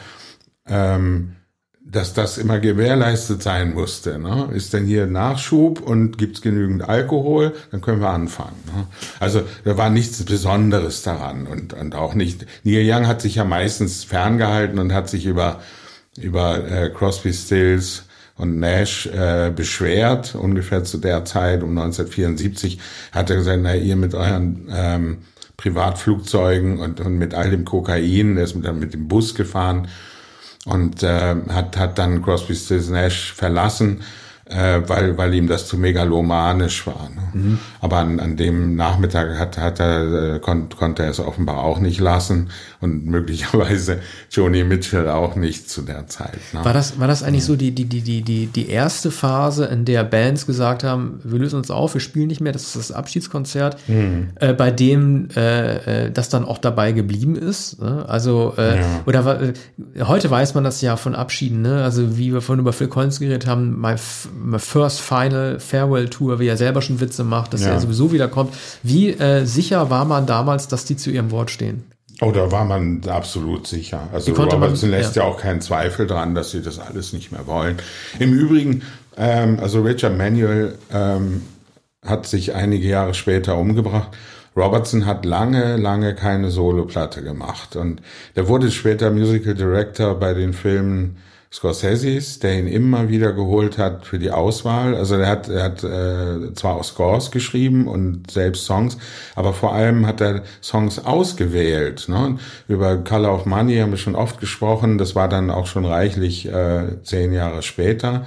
Ähm, 0.67 1.35
dass 1.83 2.13
das 2.13 2.37
immer 2.37 2.59
gewährleistet 2.59 3.43
sein 3.43 3.73
musste. 3.73 4.17
Ne? 4.17 4.49
Ist 4.53 4.73
denn 4.73 4.85
hier 4.85 5.07
Nachschub 5.07 5.81
und 5.81 6.17
gibt's 6.17 6.41
genügend 6.41 6.87
Alkohol, 6.87 7.53
dann 7.71 7.81
können 7.81 8.01
wir 8.01 8.09
anfangen. 8.09 8.55
Ne? 8.67 8.87
Also 9.19 9.41
da 9.65 9.77
war 9.77 9.89
nichts 9.89 10.23
Besonderes 10.23 11.01
daran 11.01 11.47
und, 11.47 11.73
und 11.73 11.95
auch 11.95 12.13
nicht. 12.13 12.45
Neil 12.63 12.83
Young 12.85 13.07
hat 13.07 13.21
sich 13.21 13.35
ja 13.35 13.43
meistens 13.43 14.03
ferngehalten 14.03 14.79
und 14.79 14.93
hat 14.93 15.09
sich 15.09 15.25
über, 15.25 15.59
über 16.17 16.65
äh, 16.65 16.89
Crosby, 16.89 17.33
Stills 17.33 18.03
und 18.37 18.59
Nash 18.59 19.07
äh, 19.07 19.51
beschwert, 19.53 20.35
ungefähr 20.35 20.83
zu 20.83 20.97
der 20.97 21.25
Zeit, 21.25 21.61
um 21.61 21.77
1974, 21.77 22.79
hat 23.11 23.29
er 23.29 23.35
gesagt, 23.37 23.59
na 23.61 23.75
ihr 23.75 23.95
mit 23.95 24.15
euren 24.15 24.69
ähm, 24.73 25.17
Privatflugzeugen 25.57 26.79
und, 26.79 27.01
und 27.01 27.17
mit 27.17 27.33
all 27.33 27.51
dem 27.51 27.65
Kokain, 27.65 28.35
der 28.35 28.45
ist 28.45 28.55
mit, 28.55 28.73
mit 28.75 28.93
dem 28.93 29.07
Bus 29.07 29.35
gefahren, 29.35 29.89
und 30.65 31.03
äh, 31.03 31.35
hat 31.49 31.77
hat 31.77 31.97
dann 31.97 32.21
Crosby, 32.21 32.55
Stills 32.55 32.89
Nash 32.89 33.33
verlassen, 33.33 34.03
äh, 34.51 34.81
weil 34.87 35.17
weil 35.17 35.33
ihm 35.33 35.47
das 35.47 35.67
zu 35.67 35.77
megalomanisch 35.77 36.85
war. 36.85 37.09
Ne? 37.33 37.57
Aber 37.79 37.97
an, 37.97 38.19
an 38.19 38.35
dem 38.35 38.75
Nachmittag 38.75 39.39
hat 39.39 39.57
hat 39.57 39.79
er 39.79 40.35
äh, 40.35 40.39
kon, 40.39 40.67
konnte 40.69 41.03
er 41.03 41.09
es 41.09 41.19
offenbar 41.19 41.59
auch 41.63 41.79
nicht 41.79 41.99
lassen 41.99 42.49
und 42.81 43.05
möglicherweise 43.05 43.99
Joni 44.29 44.63
Mitchell 44.63 45.07
auch 45.09 45.35
nicht 45.35 45.69
zu 45.69 45.81
der 45.81 46.07
Zeit. 46.07 46.37
Ne? 46.53 46.63
War 46.65 46.73
das, 46.73 46.99
war 46.99 47.07
das 47.07 47.23
eigentlich 47.23 47.45
so 47.45 47.55
die, 47.55 47.71
die, 47.71 47.85
die, 47.85 48.01
die, 48.01 48.21
die, 48.21 48.47
die 48.47 48.69
erste 48.69 49.11
Phase, 49.11 49.65
in 49.65 49.85
der 49.85 50.03
Bands 50.03 50.45
gesagt 50.45 50.83
haben, 50.83 51.19
wir 51.23 51.39
lösen 51.39 51.55
uns 51.57 51.71
auf, 51.71 51.93
wir 51.93 52.01
spielen 52.01 52.27
nicht 52.27 52.41
mehr, 52.41 52.51
das 52.51 52.63
ist 52.63 52.75
das 52.75 52.91
Abschiedskonzert, 52.91 53.77
äh, 54.39 54.53
bei 54.53 54.71
dem 54.71 55.29
äh, 55.35 56.05
äh, 56.07 56.11
das 56.11 56.29
dann 56.29 56.43
auch 56.45 56.57
dabei 56.57 56.91
geblieben 56.91 57.35
ist? 57.35 57.81
Ne? 57.81 58.05
Also, 58.07 58.53
äh, 58.57 58.79
Ja. 58.79 58.85
oder 59.05 59.41
äh, 59.41 59.53
heute 60.03 60.29
weiß 60.29 60.53
man 60.55 60.63
das 60.63 60.81
ja 60.81 60.95
von 60.97 61.15
Abschieden, 61.15 61.61
ne? 61.61 61.83
Also 61.83 62.17
wie 62.17 62.33
wir 62.33 62.41
vorhin 62.41 62.61
über 62.61 62.73
Phil 62.73 62.87
Collins 62.87 63.19
geredet 63.19 63.45
haben, 63.47 63.79
my 63.79 63.95
first 64.57 65.01
final 65.01 65.59
farewell 65.59 66.09
tour, 66.09 66.39
wie 66.39 66.47
er 66.47 66.57
selber 66.57 66.81
schon 66.81 66.99
Witze 66.99 67.23
macht, 67.23 67.53
dass 67.53 67.61
Ja. 67.63 67.69
er 67.71 67.79
sowieso 67.79 68.11
wiederkommt. 68.11 68.53
Wie 68.83 69.09
äh, 69.11 69.45
sicher 69.45 69.89
war 69.89 70.05
man 70.05 70.25
damals, 70.25 70.67
dass 70.67 70.85
die 70.85 70.97
zu 70.97 71.09
ihrem 71.11 71.31
Wort 71.31 71.51
stehen? 71.51 71.83
Oh, 72.21 72.31
da 72.31 72.51
war 72.51 72.65
man 72.65 73.01
absolut 73.07 73.65
sicher. 73.65 74.07
Also 74.13 74.31
man- 74.33 74.49
Robertson 74.49 74.91
lässt 74.91 75.15
ja. 75.15 75.23
ja. 75.23 75.27
auch 75.29 75.37
keinen 75.39 75.61
Zweifel 75.61 76.05
dran, 76.05 76.35
dass 76.35 76.51
sie 76.51 76.61
das 76.61 76.77
alles 76.79 77.13
nicht 77.13 77.31
mehr 77.31 77.47
wollen. 77.47 77.77
Im 78.19 78.31
Übrigen, 78.33 78.83
ähm, 79.17 79.57
also 79.59 79.81
Richard 79.81 80.17
Manuel 80.17 80.75
ähm, 80.93 81.41
hat 82.05 82.27
sich 82.27 82.53
einige 82.53 82.87
Jahre 82.87 83.13
später 83.15 83.57
umgebracht. 83.57 84.09
Robertson 84.55 85.05
hat 85.05 85.25
lange, 85.25 85.77
lange 85.77 86.13
keine 86.13 86.51
Soloplatte 86.51 87.23
gemacht. 87.23 87.75
Und 87.75 88.01
der 88.35 88.47
wurde 88.47 88.69
später 88.69 89.09
Musical 89.09 89.55
Director 89.55 90.19
bei 90.19 90.33
den 90.33 90.53
Filmen 90.53 91.17
Scorseses, 91.53 92.39
der 92.39 92.57
ihn 92.59 92.67
immer 92.67 93.09
wieder 93.09 93.33
geholt 93.33 93.77
hat 93.77 94.05
für 94.05 94.17
die 94.19 94.31
Auswahl. 94.31 94.95
Also 94.95 95.15
er 95.15 95.27
hat, 95.27 95.49
er 95.49 95.63
hat 95.63 95.83
äh, 95.83 96.53
zwar 96.53 96.75
auch 96.75 96.83
Scores 96.85 97.29
geschrieben 97.29 97.87
und 97.87 98.31
selbst 98.31 98.65
Songs, 98.65 98.97
aber 99.35 99.51
vor 99.53 99.73
allem 99.73 100.07
hat 100.07 100.21
er 100.21 100.43
Songs 100.61 101.03
ausgewählt. 101.05 102.07
Ne? 102.07 102.37
Über 102.69 102.97
Color 102.97 103.35
of 103.35 103.45
Money 103.45 103.77
haben 103.79 103.91
wir 103.91 103.97
schon 103.97 104.15
oft 104.15 104.39
gesprochen. 104.39 104.97
Das 104.97 105.13
war 105.13 105.27
dann 105.27 105.49
auch 105.49 105.67
schon 105.67 105.85
reichlich 105.85 106.47
äh, 106.47 107.01
zehn 107.03 107.33
Jahre 107.33 107.61
später. 107.63 108.25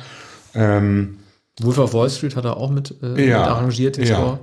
Ähm, 0.54 1.18
Wolf 1.60 1.78
of 1.78 1.94
Wall 1.94 2.10
Street 2.10 2.36
hat 2.36 2.44
er 2.44 2.58
auch 2.58 2.70
mit, 2.70 2.94
äh, 3.02 3.26
Ja. 3.28 3.38
mit 3.40 3.48
arrangiert, 3.48 3.96
den 3.96 4.04
Ja. 4.04 4.16
Score. 4.16 4.38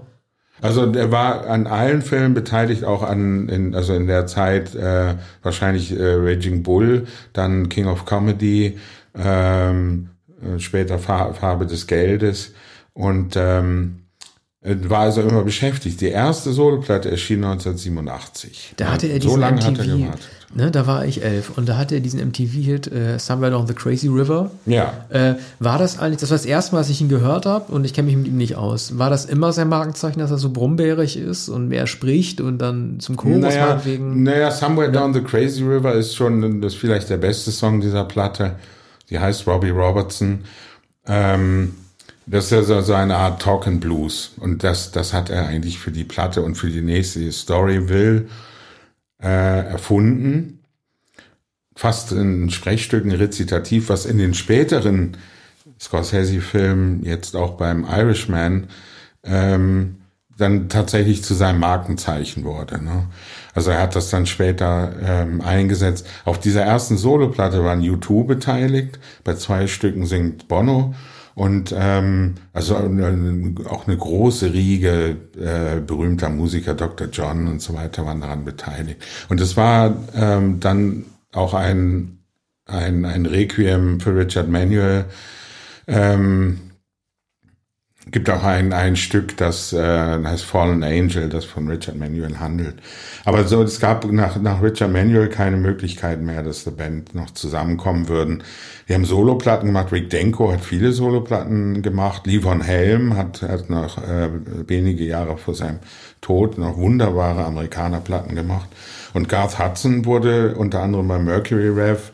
Also 0.62 0.86
der 0.86 1.12
war 1.12 1.48
an 1.48 1.66
allen 1.66 2.02
Filmen 2.02 2.34
beteiligt, 2.34 2.84
auch 2.86 3.02
an, 3.04 3.50
in, 3.50 3.74
also 3.74 3.94
in 3.94 4.08
der 4.08 4.28
Zeit 4.28 4.76
äh, 4.76 5.16
wahrscheinlich 5.42 5.92
äh, 5.92 6.14
Raging 6.16 6.62
Bull, 6.62 7.08
dann 7.34 7.68
King 7.68 7.88
of 7.88 8.06
Comedy, 8.06 8.78
ähm, 9.18 10.10
äh, 10.42 10.60
später 10.60 11.00
Fa 11.00 11.34
Farbe 11.34 11.66
des 11.66 11.88
Geldes. 11.88 12.54
Und 12.94 13.36
ähm, 13.36 13.98
äh, 13.98 14.01
war 14.64 15.00
also 15.00 15.22
immer 15.22 15.44
beschäftigt. 15.44 16.02
Die 16.02 16.10
erste 16.10 16.52
Soloplatte 16.54 17.10
erschien 17.10 17.44
1987. 17.44 18.74
Da 18.78 18.92
hatte 18.92 19.08
er 19.08 19.16
so 19.16 19.20
diesen 19.30 19.40
lange 19.42 19.56
MTV, 19.58 19.68
hat 19.68 19.78
er 19.80 19.86
gewartet. 19.98 20.22
ne, 20.54 20.70
da 20.70 20.86
war 20.86 21.04
ich 21.06 21.24
elf 21.24 21.58
und 21.58 21.68
da 21.68 21.78
hatte 21.78 21.96
er 21.96 22.02
diesen 22.02 22.20
MTV-Hit 22.20 22.92
äh, 22.92 23.18
Somewhere 23.18 23.50
Down 23.52 23.66
the 23.66 23.74
Crazy 23.74 24.08
River. 24.08 24.52
Ja. 24.68 24.94
Äh, 25.10 25.34
war 25.60 25.80
das 25.80 25.98
eigentlich, 25.98 26.20
das 26.20 26.30
war 26.30 26.38
das 26.38 26.46
erste 26.46 26.76
Mal, 26.76 26.82
dass 26.82 26.90
ich 26.92 27.02
ihn 27.02 27.10
gehört 27.10 27.48
habe 27.48 27.72
und 27.72 27.86
ich 27.86 27.94
kenne 27.96 28.06
mich 28.06 28.18
mit 28.18 28.28
ihm 28.28 28.38
nicht 28.38 28.56
aus. 28.56 29.00
War 29.00 29.10
das 29.10 29.26
immer 29.26 29.52
sein 29.52 29.68
Markenzeichen, 29.68 30.20
dass 30.20 30.30
er 30.30 30.38
so 30.38 30.52
brummbärig 30.52 31.18
ist 31.18 31.50
und 31.50 31.70
mehr 31.70 31.88
spricht 31.88 32.40
und 32.40 32.60
dann 32.60 33.00
zum 33.00 33.16
Chorus 33.18 33.40
Naja, 33.40 33.66
meinetwegen? 33.68 34.22
naja, 34.22 34.52
Somewhere 34.52 34.92
Down 34.92 35.16
the 35.16 35.22
Crazy 35.22 35.64
River 35.64 35.96
ist 35.96 36.16
schon 36.16 36.62
das 36.62 36.74
ist 36.74 36.80
vielleicht 36.80 37.10
der 37.10 37.18
beste 37.18 37.50
Song 37.50 37.82
dieser 37.82 38.04
Platte. 38.04 38.58
Die 39.10 39.18
heißt 39.18 39.48
Robbie 39.48 39.72
Robertson. 39.72 40.42
Ähm, 41.08 41.74
das 42.32 42.46
ist 42.46 42.70
ja 42.70 42.82
so, 42.82 42.94
eine 42.94 43.18
Art 43.18 43.42
Talk 43.42 43.68
and 43.68 43.82
Blues. 43.82 44.32
Und 44.40 44.64
das, 44.64 44.92
das 44.92 45.14
hat 45.14 45.30
er 45.30 45.48
eigentlich 45.48 45.80
für 45.80 45.92
die 45.92 46.06
Platte 46.06 46.42
und 46.42 46.56
für 46.56 46.70
die 46.70 46.82
nächste 46.82 47.30
Story 47.32 47.90
Will 47.90 48.30
äh, 49.22 49.28
erfunden. 49.68 50.60
Fast 51.76 52.12
ein 52.14 52.50
Sprechstück, 52.50 53.06
ein 53.06 53.12
Rezitativ, 53.12 53.90
was 53.90 54.06
in 54.06 54.18
den 54.18 54.34
späteren 54.34 55.18
Scorsese-Filmen, 55.80 57.04
jetzt 57.04 57.36
auch 57.36 57.58
beim 57.58 57.84
Irishman, 57.84 58.68
ähm, 59.24 59.98
dann 60.38 60.70
tatsächlich 60.70 61.24
zu 61.24 61.34
seinem 61.34 61.60
Markenzeichen 61.60 62.46
wurde. 62.46 62.82
Ne? 62.82 63.08
Also 63.54 63.72
er 63.72 63.82
hat 63.82 63.96
das 63.96 64.10
dann 64.10 64.26
später 64.26 64.94
ähm, 65.04 65.42
eingesetzt. 65.42 66.08
Auf 66.24 66.40
dieser 66.40 66.64
ersten 66.64 66.98
Soloplatte 66.98 67.64
waren 67.66 67.82
U2 67.82 68.26
beteiligt. 68.26 69.00
Bei 69.26 69.36
zwei 69.36 69.68
Stücken 69.68 70.06
singt 70.06 70.48
Bono. 70.48 70.96
Und 71.42 71.74
ähm, 71.76 72.36
also 72.54 72.76
äh, 72.76 73.66
auch 73.68 73.88
eine 73.88 73.98
große 73.98 74.54
Riege 74.54 75.18
äh, 75.40 75.80
berühmter 75.80 76.30
Musiker, 76.30 76.76
Dr. 76.76 77.08
John 77.08 77.48
und 77.48 77.64
so 77.64 77.74
weiter, 77.74 78.06
waren 78.06 78.22
daran 78.22 78.46
beteiligt. 78.46 79.04
Und 79.28 79.42
es 79.42 79.58
war 79.58 79.92
ähm, 80.14 80.60
dann 80.60 81.06
auch 81.32 81.56
ein, 81.56 82.20
ein, 82.68 83.06
ein 83.06 83.26
Requiem 83.26 84.00
für 84.00 84.16
Richard 84.16 84.50
Manuel. 84.50 85.06
Ähm, 85.88 86.60
gibt 88.12 88.30
auch 88.30 88.44
ein, 88.44 88.74
ein 88.74 88.96
Stück, 88.96 89.38
das 89.38 89.74
äh, 89.74 90.24
heißt 90.24 90.44
Fallen 90.44 90.84
Angel, 90.84 91.30
das 91.30 91.46
von 91.46 91.68
Richard 91.68 91.98
Manuel 91.98 92.40
handelt. 92.40 92.76
Aber 93.26 93.46
so, 93.46 93.62
es 93.64 93.80
gab 93.80 94.10
nach, 94.12 94.40
nach 94.42 94.62
Richard 94.62 94.92
Manuel 94.92 95.30
keine 95.30 95.58
Möglichkeit 95.58 96.22
mehr, 96.22 96.44
dass 96.44 96.64
die 96.64 96.72
Band 96.72 97.16
noch 97.16 97.32
zusammenkommen 97.32 98.08
würden. 98.08 98.44
Wir 98.88 98.96
haben 98.96 99.06
Soloplatten 99.06 99.68
gemacht. 99.68 99.92
Rick 99.92 100.10
Denko 100.10 100.52
hat 100.52 100.62
viele 100.62 100.92
Soloplatten 100.92 101.82
gemacht. 101.82 102.28
Lee 102.28 102.42
Von 102.42 102.62
Helm 102.62 103.16
hat, 103.16 103.42
hat 103.42 103.70
noch 103.70 103.98
äh, 103.98 104.30
wenige 104.68 105.06
Jahre 105.06 105.38
vor 105.38 105.56
seinem 105.56 105.80
Tod 106.20 106.58
noch 106.58 106.78
wunderbare 106.78 107.46
Amerikanerplatten 107.46 108.36
gemacht. 108.36 108.70
Und 109.14 109.30
Garth 109.30 109.60
Hudson 109.60 110.06
wurde 110.06 110.56
unter 110.56 110.82
anderem 110.82 111.08
bei 111.08 111.20
Mercury 111.20 111.70
Rev 111.70 112.12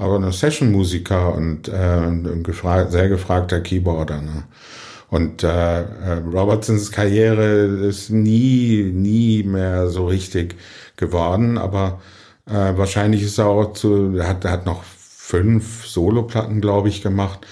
aber 0.00 0.18
ein 0.18 0.32
Session-Musiker 0.32 1.34
und 1.34 1.68
äh, 1.68 1.72
ein 1.72 2.42
gefra 2.42 2.88
sehr 2.88 3.10
gefragter 3.10 3.60
Keyboarder. 3.60 4.22
Ne? 4.22 4.44
Und 5.10 5.42
äh, 5.42 5.82
äh, 5.82 6.22
Robertsons 6.32 6.92
Karriere 6.92 7.66
ist 7.88 8.10
nie, 8.10 8.92
nie 8.94 9.42
mehr 9.42 9.88
so 9.88 10.06
richtig 10.06 10.54
geworden, 10.96 11.58
aber 11.58 12.00
äh, 12.46 12.76
wahrscheinlich 12.76 13.22
ist 13.24 13.38
er 13.38 13.46
auch 13.46 13.72
zu, 13.72 14.16
er 14.16 14.28
hat, 14.28 14.44
er 14.44 14.52
hat 14.52 14.66
noch 14.66 14.84
fünf 14.84 15.86
Soloplatten, 15.86 16.60
glaube 16.60 16.88
ich, 16.88 17.02
gemacht. 17.02 17.44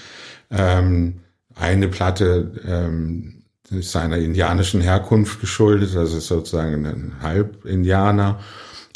Ähm, 0.49 1.19
eine 1.55 1.89
Platte 1.89 2.53
ähm, 2.65 3.43
ist 3.69 3.91
seiner 3.91 4.17
indianischen 4.17 4.79
Herkunft 4.79 5.41
geschuldet, 5.41 5.95
das 5.95 6.13
ist 6.13 6.27
sozusagen 6.27 6.85
ein 6.85 7.13
Halb-Indianer. 7.21 8.39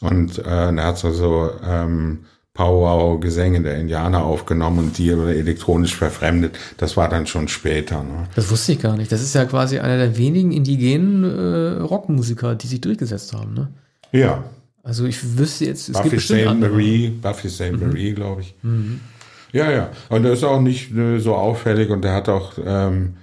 Und 0.02 0.40
äh, 0.40 0.72
er 0.72 0.86
hat 0.86 0.98
so 0.98 1.52
ähm, 1.66 2.26
Powwow-Gesänge 2.54 3.62
der 3.62 3.78
Indianer 3.80 4.24
aufgenommen 4.24 4.80
und 4.80 4.98
die 4.98 5.10
elektronisch 5.10 5.96
verfremdet. 5.96 6.58
Das 6.78 6.96
war 6.96 7.10
dann 7.10 7.26
schon 7.26 7.48
später. 7.48 8.04
Ne? 8.04 8.28
Das 8.36 8.52
wusste 8.52 8.74
ich 8.74 8.80
gar 8.80 8.96
nicht. 8.96 9.12
Das 9.12 9.22
ist 9.22 9.34
ja 9.34 9.46
quasi 9.46 9.80
einer 9.80 9.98
der 9.98 10.18
wenigen 10.18 10.52
indigenen 10.52 11.24
äh, 11.24 11.82
Rockmusiker, 11.82 12.54
die 12.56 12.68
sich 12.68 12.82
durchgesetzt 12.82 13.34
haben. 13.34 13.56
Ne? 13.56 13.70
Ja. 14.12 14.44
Also 14.84 15.06
ich 15.06 15.38
wüsste 15.38 15.66
jetzt, 15.66 15.90
es 15.90 15.94
Buffy 15.94 16.04
gibt 16.04 16.16
bestimmt 16.18 16.42
St. 16.42 16.60
Marie, 16.60 17.10
Buffy 17.10 17.50
St. 17.50 17.72
Mhm. 17.72 17.88
Marie, 17.88 18.14
glaube 18.14 18.42
ich. 18.42 18.54
Mhm. 18.62 19.00
Ja, 19.52 19.72
ja. 19.72 19.90
Und 20.10 20.26
er 20.26 20.34
ist 20.34 20.44
auch 20.44 20.62
nicht 20.62 20.96
äh, 20.96 21.20
so 21.20 21.36
auffällig 21.36 21.90
und 21.90 22.06
er 22.06 22.14
hat 22.14 22.30
auch 22.30 22.54
ähm, 22.64 23.16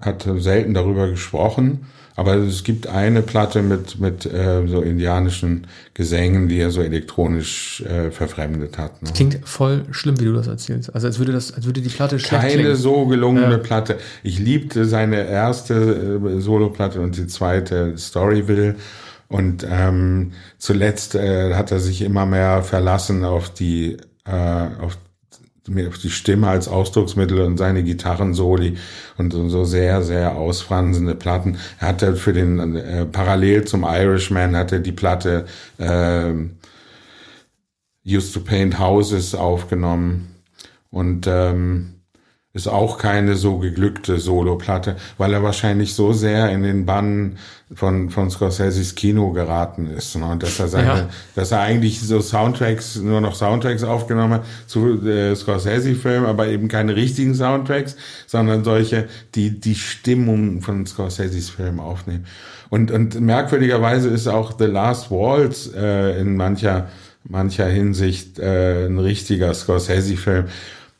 hat 0.00 0.26
selten 0.38 0.74
darüber 0.74 1.08
gesprochen. 1.08 1.86
Aber 2.16 2.36
es 2.36 2.62
gibt 2.62 2.86
eine 2.86 3.22
Platte 3.22 3.62
mit, 3.62 3.98
mit 3.98 4.24
äh, 4.24 4.64
so 4.68 4.82
indianischen 4.82 5.66
Gesängen, 5.94 6.48
die 6.48 6.60
er 6.60 6.70
so 6.70 6.80
elektronisch 6.80 7.82
äh, 7.82 8.12
verfremdet 8.12 8.78
hat. 8.78 9.02
Ne? 9.02 9.10
Klingt 9.12 9.40
voll 9.42 9.84
schlimm, 9.90 10.20
wie 10.20 10.26
du 10.26 10.32
das 10.32 10.46
erzählst. 10.46 10.94
Also 10.94 11.08
als 11.08 11.18
würde 11.18 11.32
das, 11.32 11.52
als 11.52 11.66
würde 11.66 11.80
die 11.80 11.88
Platte 11.88 12.20
schlecht 12.20 12.42
Keine 12.42 12.62
klingen. 12.62 12.76
so 12.76 13.06
gelungene 13.06 13.50
ja. 13.50 13.58
Platte. 13.58 13.98
Ich 14.22 14.38
liebte 14.38 14.84
seine 14.84 15.26
erste 15.26 15.74
äh, 15.74 16.40
Soloplatte 16.40 17.00
und 17.00 17.16
die 17.16 17.26
zweite 17.26 17.98
Storyville. 17.98 18.76
Und 19.26 19.66
ähm, 19.68 20.32
zuletzt 20.58 21.16
äh, 21.16 21.54
hat 21.54 21.72
er 21.72 21.80
sich 21.80 22.02
immer 22.02 22.26
mehr 22.26 22.62
verlassen 22.62 23.24
auf 23.24 23.50
die 23.50 23.96
äh, 24.24 24.66
auf 24.80 24.96
die 25.66 26.10
Stimme 26.10 26.48
als 26.48 26.68
Ausdrucksmittel 26.68 27.40
und 27.40 27.56
seine 27.56 27.82
Gitarrensoli 27.82 28.76
und 29.16 29.32
so 29.32 29.64
sehr, 29.64 30.02
sehr 30.02 30.36
ausfranzende 30.36 31.14
Platten. 31.14 31.58
Er 31.80 31.88
hatte 31.88 32.16
für 32.16 32.32
den, 32.32 32.76
äh, 32.76 33.06
parallel 33.06 33.64
zum 33.64 33.84
Irishman 33.84 34.56
hatte 34.56 34.80
die 34.80 34.92
Platte 34.92 35.46
äh, 35.78 36.32
Used 38.06 38.34
to 38.34 38.40
Paint 38.40 38.78
Houses 38.78 39.34
aufgenommen 39.34 40.34
und 40.90 41.26
ähm, 41.26 41.93
ist 42.54 42.68
auch 42.68 42.98
keine 42.98 43.34
so 43.34 43.58
geglückte 43.58 44.18
Soloplatte, 44.20 44.94
weil 45.18 45.32
er 45.32 45.42
wahrscheinlich 45.42 45.94
so 45.94 46.12
sehr 46.12 46.50
in 46.50 46.62
den 46.62 46.86
Bann 46.86 47.36
von, 47.74 48.10
von 48.10 48.30
Scorseses 48.30 48.94
Kino 48.94 49.32
geraten 49.32 49.88
ist. 49.88 50.16
Ne? 50.16 50.24
Und 50.24 50.44
dass 50.44 50.60
er 50.60 50.68
seine, 50.68 50.86
ja. 50.86 51.08
dass 51.34 51.50
er 51.50 51.60
eigentlich 51.60 52.00
so 52.00 52.20
Soundtracks, 52.20 52.94
nur 52.96 53.20
noch 53.20 53.34
Soundtracks 53.34 53.82
aufgenommen 53.82 54.34
hat 54.34 54.44
zu 54.68 55.04
äh, 55.04 55.34
Scorsese-Filmen, 55.34 56.26
aber 56.26 56.46
eben 56.46 56.68
keine 56.68 56.94
richtigen 56.94 57.34
Soundtracks, 57.34 57.96
sondern 58.28 58.62
solche, 58.62 59.08
die 59.34 59.58
die 59.58 59.74
Stimmung 59.74 60.62
von 60.62 60.86
Scorseses 60.86 61.50
Film 61.50 61.80
aufnehmen. 61.80 62.24
Und, 62.70 62.92
und 62.92 63.20
merkwürdigerweise 63.20 64.08
ist 64.10 64.28
auch 64.28 64.56
The 64.56 64.66
Last 64.66 65.10
Waltz 65.10 65.68
äh, 65.74 66.20
in 66.20 66.36
mancher 66.36 66.88
mancher 67.26 67.66
Hinsicht 67.66 68.38
äh, 68.38 68.86
ein 68.86 68.98
richtiger 68.98 69.54
Scorsese-Film. 69.54 70.46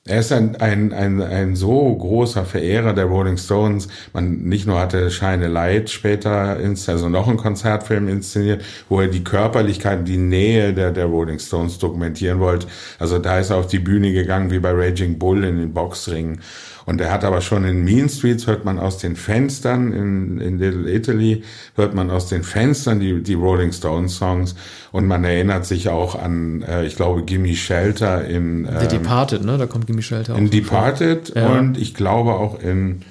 Er 0.07 0.21
ist 0.21 0.33
ein, 0.33 0.55
ein, 0.57 0.93
ein, 0.93 1.23
ein 1.23 1.57
so 1.57 1.97
großer 1.97 2.45
Verehrer 2.45 2.93
der 2.93 3.07
Rolling 3.07 3.39
Stones. 3.39 3.89
Man 4.13 4.43
nicht 4.43 4.67
nur 4.67 4.79
hatte 4.79 5.11
Shine 5.11 5.47
a 5.47 5.49
Light 5.49 5.89
später, 5.89 6.59
also 6.59 7.09
noch 7.09 7.27
ein 7.27 7.39
Konzertfilm 7.39 8.09
inszeniert, 8.09 8.63
wo 8.91 9.01
er 9.01 9.09
die 9.09 9.25
Körperlichkeit, 9.25 10.07
die 10.07 10.19
Nähe 10.19 10.75
der, 10.75 10.91
der 10.91 11.07
Rolling 11.07 11.39
Stones 11.39 11.79
dokumentieren 11.79 12.39
wollte. 12.39 12.67
Also 12.99 13.19
da 13.19 13.39
ist 13.39 13.49
er 13.49 13.57
auf 13.57 13.67
die 13.67 13.79
Bühne 13.79 14.13
gegangen, 14.13 14.51
wie 14.51 14.59
bei 14.59 14.73
Raging 14.73 15.19
Bull 15.19 15.43
in 15.43 15.57
den 15.57 15.73
Boxringen. 15.73 16.43
Und 16.87 17.01
er 17.01 17.11
hat 17.11 17.25
aber 17.25 17.41
schon 17.41 17.65
in 17.65 17.85
Mean 17.85 18.09
Streets, 18.09 18.47
hört 18.47 18.65
man 18.65 18.79
aus 18.79 18.99
den 18.99 19.17
Fenstern, 19.17 19.93
in, 19.93 20.41
in 20.41 20.59
Little 20.59 20.91
Italy, 20.93 21.43
hört 21.77 21.95
man 21.95 22.11
aus 22.11 22.29
den 22.29 22.43
Fenstern 22.43 23.01
die, 23.01 23.23
die 23.23 23.35
Rolling 23.35 23.73
Stones 23.73 24.17
Songs. 24.17 24.55
Und 24.93 25.07
man 25.07 25.25
erinnert 25.25 25.65
sich 25.67 25.89
auch 25.89 26.15
an, 26.15 26.63
äh, 26.63 26.85
ich 26.85 26.97
glaube, 26.97 27.23
Gimme 27.23 27.55
Shelter 27.55 28.25
in... 28.25 28.67
Ähm, 28.67 28.81
The 28.81 28.99
Departed, 28.99 29.45
ne? 29.45 29.57
Da 29.57 29.67
kommt 29.67 29.87
Gimme 29.87 30.03
Shelter. 30.03 30.37
In 30.37 30.51
Departed 30.51 31.33
ja. 31.35 31.47
und 31.59 31.79
ich 31.79 31.95
glaube 31.95 32.35
auch 32.35 32.61
in 32.61 33.03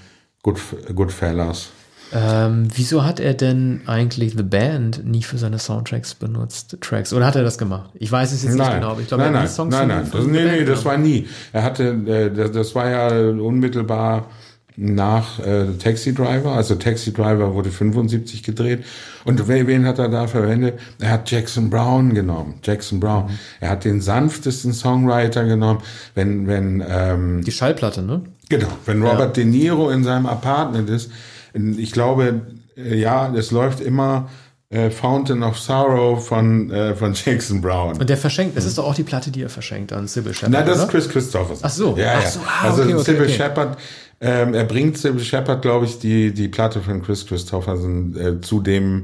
Good, 0.44 0.60
Goodfellas. 0.94 1.70
Ähm, 2.14 2.68
wieso 2.74 3.04
hat 3.04 3.20
er 3.20 3.34
denn 3.34 3.82
eigentlich 3.88 4.34
The 4.38 4.44
Band 4.44 5.06
nie 5.06 5.24
für 5.24 5.38
seine 5.38 5.58
Soundtracks 5.58 6.16
benutzt, 6.16 6.78
Tracks? 6.82 7.14
Oder 7.14 7.26
hat 7.26 7.36
er 7.36 7.44
das 7.44 7.58
gemacht? 7.58 7.90
Ich 7.96 8.12
weiß 8.12 8.32
es 8.32 8.44
jetzt 8.44 8.56
nein. 8.56 8.68
nicht 8.68 8.76
genau, 8.76 8.92
aber 8.92 9.02
ich 9.02 9.08
glaube, 9.08 9.24
nein, 9.24 9.34
er 9.34 9.42
hat 9.42 9.50
die 9.50 9.54
Songs 9.54 9.76
nein, 9.76 9.88
nein, 9.88 10.10
das, 10.12 10.26
nee, 10.26 10.44
nee, 10.44 10.64
das 10.64 10.86
war 10.86 10.98
nie. 10.98 11.28
Er 11.52 11.64
hatte, 11.64 11.84
äh, 11.84 12.32
das, 12.32 12.52
das 12.52 12.76
war 12.76 12.90
ja 12.90 13.30
unmittelbar 13.30 14.28
nach 14.76 15.40
äh, 15.40 15.74
Taxi 15.78 16.14
Driver, 16.14 16.54
also 16.54 16.76
Taxi 16.76 17.14
Driver 17.14 17.54
wurde 17.54 17.70
75 17.70 18.44
gedreht 18.44 18.84
und 19.24 19.48
wen 19.48 19.86
hat 19.86 20.00
er 20.00 20.10
da 20.10 20.28
verwendet? 20.28 20.80
Er 21.00 21.12
hat 21.12 21.30
Jackson 21.30 21.70
Brown 21.70 22.14
genommen, 22.14 22.56
Jackson 22.64 23.00
Brown. 23.00 23.26
Mhm. 23.26 23.40
Er 23.60 23.70
hat 23.70 23.86
den 23.86 24.02
sanftesten 24.02 24.74
Songwriter 24.74 25.46
genommen, 25.46 25.82
wenn 26.16 26.48
wenn 26.48 26.84
ähm, 26.88 27.44
die 27.44 27.52
Schallplatte, 27.52 28.02
ne? 28.02 28.22
Genau, 28.50 28.68
wenn 28.86 29.02
Robert 29.04 29.38
ja. 29.38 29.44
De 29.44 29.46
Niro 29.46 29.90
in 29.90 30.04
seinem 30.04 30.26
Apartment 30.26 30.90
ist, 30.90 31.12
ich 31.54 31.92
glaube, 31.92 32.42
äh, 32.76 32.96
ja, 32.96 33.34
es 33.34 33.52
läuft 33.52 33.80
immer 33.80 34.30
äh, 34.70 34.90
Fountain 34.90 35.44
of 35.44 35.60
Sorrow 35.60 36.26
von, 36.26 36.72
äh, 36.72 36.96
von 36.96 37.14
Jackson 37.26 37.62
Brown. 37.62 37.98
Und 37.98 38.10
der 38.10 38.18
verschenkt, 38.18 38.58
das 38.58 38.66
ist 38.66 38.78
doch 38.78 38.86
auch 38.86 38.96
die 38.96 39.04
Platte, 39.04 39.32
die 39.32 39.44
er 39.44 39.50
verschenkt 39.50 39.94
an 39.94 40.08
Sybil 40.08 40.34
Shepard. 40.34 40.52
Nein, 40.52 40.66
das 40.66 40.78
oder? 40.78 40.86
ist 40.86 40.92
Chris 40.92 41.10
Christopherson. 41.10 41.64
Ach 41.64 41.70
so, 41.70 41.96
ja, 41.98 42.16
Ach 42.18 42.24
ja. 42.24 42.30
so 42.30 42.40
ah, 42.40 42.64
also 42.64 42.82
okay, 42.84 42.94
okay, 42.94 43.04
Sybil 43.04 43.24
okay. 43.24 43.34
Shepard, 43.34 43.78
ähm, 44.22 44.54
er 44.54 44.64
bringt 44.64 44.98
Sybil 44.98 45.24
Shepard, 45.24 45.62
glaube 45.62 45.86
ich, 45.86 46.00
die, 46.00 46.34
die 46.34 46.48
Platte 46.48 46.82
von 46.82 47.04
Chris 47.04 47.26
Christopherson 47.26 48.16
äh, 48.16 48.42
zu 48.42 48.62
dem 48.62 49.04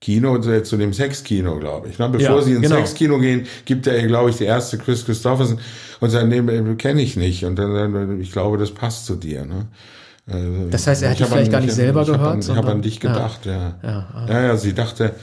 Kino, 0.00 0.36
äh, 0.36 0.62
zu 0.62 0.76
dem 0.76 0.92
Sexkino, 0.92 1.58
glaube 1.58 1.88
ich. 1.88 1.98
Ne? 1.98 2.08
Bevor 2.10 2.36
Ja, 2.36 2.42
sie 2.42 2.52
ins 2.52 2.62
genau. 2.62 2.76
Sexkino 2.76 3.18
gehen, 3.18 3.46
gibt 3.64 3.86
er, 3.86 4.06
glaube 4.06 4.30
ich, 4.30 4.36
die 4.36 4.44
erste 4.44 4.76
Chris 4.76 5.06
Christopherson 5.06 5.58
und 6.00 6.10
sagt, 6.10 6.28
nee, 6.28 6.42
kenne 6.76 7.00
ich 7.00 7.16
nicht. 7.16 7.44
Und 7.44 7.56
dann, 7.56 8.20
ich 8.20 8.32
glaube, 8.32 8.58
das 8.58 8.72
passt 8.72 9.06
zu 9.06 9.16
dir. 9.16 9.46
Ne? 9.46 9.66
Also, 10.28 10.68
Das 10.70 10.86
heißt, 10.86 11.02
er 11.04 11.10
hat 11.10 11.18
die 11.18 11.24
vielleicht 11.24 11.46
an- 11.46 11.52
gar 11.52 11.60
nicht 11.60 11.68
ich 11.70 11.74
selber 11.76 12.02
ich 12.02 12.08
hab 12.08 12.16
gehört, 12.18 12.32
An, 12.34 12.40
ich 12.40 12.48
habe 12.56 12.70
an 12.72 12.82
dich 12.82 13.00
gedacht, 13.00 13.46
ja. 13.46 13.74
Ja, 13.82 14.06
ah. 14.12 14.26
Ja, 14.28 14.42
ja, 14.42 14.56
sie 14.56 14.74
dachte, 14.74 15.14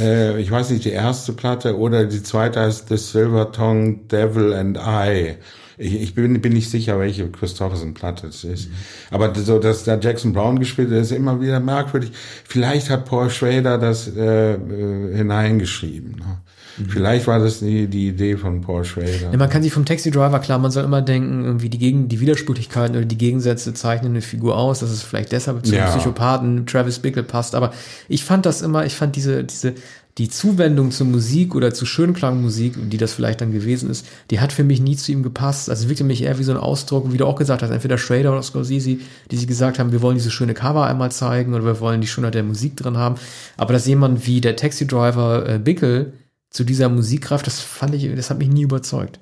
äh, 0.00 0.40
ich 0.40 0.50
weiß 0.50 0.70
nicht, 0.70 0.84
die 0.84 0.90
erste 0.92 1.32
Platte 1.34 1.76
oder 1.78 2.06
die 2.06 2.22
zweite 2.22 2.60
heißt 2.60 2.88
The 2.88 2.96
Silver 2.96 3.52
Tongue 3.52 3.98
Devil 4.10 4.54
and 4.54 4.78
I. 4.78 5.36
Ich, 5.80 5.94
ich 5.94 6.14
bin, 6.14 6.40
bin 6.42 6.52
nicht 6.52 6.70
sicher, 6.70 6.98
welche 6.98 7.26
Christopherson-Platte 7.30 8.26
es 8.26 8.44
ist. 8.44 8.68
Mhm. 8.68 8.74
Aber 9.10 9.34
so, 9.34 9.58
dass 9.58 9.84
da 9.84 9.98
Jackson 9.98 10.34
Brown 10.34 10.58
gespielt 10.58 10.90
hat, 10.90 10.98
ist 10.98 11.10
immer 11.10 11.40
wieder 11.40 11.58
merkwürdig. 11.58 12.12
Vielleicht 12.44 12.90
hat 12.90 13.06
Paul 13.06 13.30
Schrader 13.30 13.78
das 13.78 14.06
äh, 14.14 14.54
äh, 14.54 15.16
hineingeschrieben. 15.16 16.16
Ne? 16.16 16.36
Mhm. 16.76 16.90
Vielleicht 16.90 17.26
war 17.26 17.38
das 17.38 17.60
die, 17.60 17.86
die 17.86 18.08
Idee 18.08 18.36
von 18.36 18.60
Paul 18.60 18.84
Schrader. 18.84 19.30
Ja, 19.32 19.36
man 19.38 19.48
kann 19.48 19.62
sich 19.62 19.72
vom 19.72 19.86
Taxi 19.86 20.10
Driver 20.10 20.38
klar, 20.40 20.58
man 20.58 20.70
soll 20.70 20.84
immer 20.84 21.00
denken, 21.00 21.44
irgendwie 21.44 21.70
die, 21.70 21.78
Gegen 21.78 22.08
die 22.08 22.20
Widersprüchlichkeiten 22.20 22.96
oder 22.96 23.06
die 23.06 23.18
Gegensätze 23.18 23.72
zeichnen 23.72 24.12
eine 24.12 24.20
Figur 24.20 24.58
aus, 24.58 24.80
dass 24.80 24.90
es 24.90 25.02
vielleicht 25.02 25.32
deshalb 25.32 25.64
zum 25.64 25.76
Ja. 25.76 25.86
Psychopathen 25.86 26.66
Travis 26.66 26.98
Bickle 26.98 27.22
passt. 27.22 27.54
Aber 27.54 27.72
ich 28.06 28.22
fand 28.22 28.44
das 28.44 28.60
immer, 28.60 28.84
ich 28.84 28.94
fand 28.94 29.16
diese, 29.16 29.44
diese, 29.44 29.74
die 30.20 30.28
Zuwendung 30.28 30.90
zur 30.90 31.06
Musik 31.06 31.54
oder 31.54 31.72
zu 31.72 31.86
Schönklangmusik, 31.86 32.74
die 32.90 32.98
das 32.98 33.14
vielleicht 33.14 33.40
dann 33.40 33.52
gewesen 33.52 33.88
ist, 33.88 34.06
die 34.30 34.38
hat 34.38 34.52
für 34.52 34.64
mich 34.64 34.78
nie 34.78 34.94
zu 34.94 35.12
ihm 35.12 35.22
gepasst. 35.22 35.70
Also 35.70 35.88
wirkte 35.88 36.04
mich 36.04 36.22
eher 36.22 36.38
wie 36.38 36.42
so 36.42 36.52
ein 36.52 36.58
Ausdruck, 36.58 37.10
wie 37.10 37.16
du 37.16 37.24
auch 37.24 37.36
gesagt 37.36 37.62
hast, 37.62 37.70
entweder 37.70 37.96
Schrader 37.96 38.32
oder 38.32 38.42
Scorsese, 38.42 38.98
die 39.30 39.36
sie 39.36 39.46
gesagt 39.46 39.78
haben, 39.78 39.92
wir 39.92 40.02
wollen 40.02 40.16
diese 40.18 40.30
schöne 40.30 40.52
Cover 40.52 40.86
einmal 40.86 41.10
zeigen 41.10 41.54
oder 41.54 41.64
wir 41.64 41.80
wollen 41.80 42.02
die 42.02 42.06
Schönheit 42.06 42.34
der 42.34 42.42
Musik 42.42 42.76
drin 42.76 42.98
haben. 42.98 43.14
Aber 43.56 43.72
dass 43.72 43.86
jemand 43.86 44.26
wie 44.26 44.42
der 44.42 44.56
Taxi 44.56 44.86
Driver 44.86 45.48
äh, 45.48 45.58
Bickle 45.58 46.12
zu 46.50 46.64
dieser 46.64 46.90
Musik 46.90 47.22
greift, 47.22 47.46
das 47.46 47.60
fand 47.60 47.94
ich, 47.94 48.14
das 48.14 48.28
hat 48.28 48.38
mich 48.38 48.50
nie 48.50 48.62
überzeugt. 48.62 49.20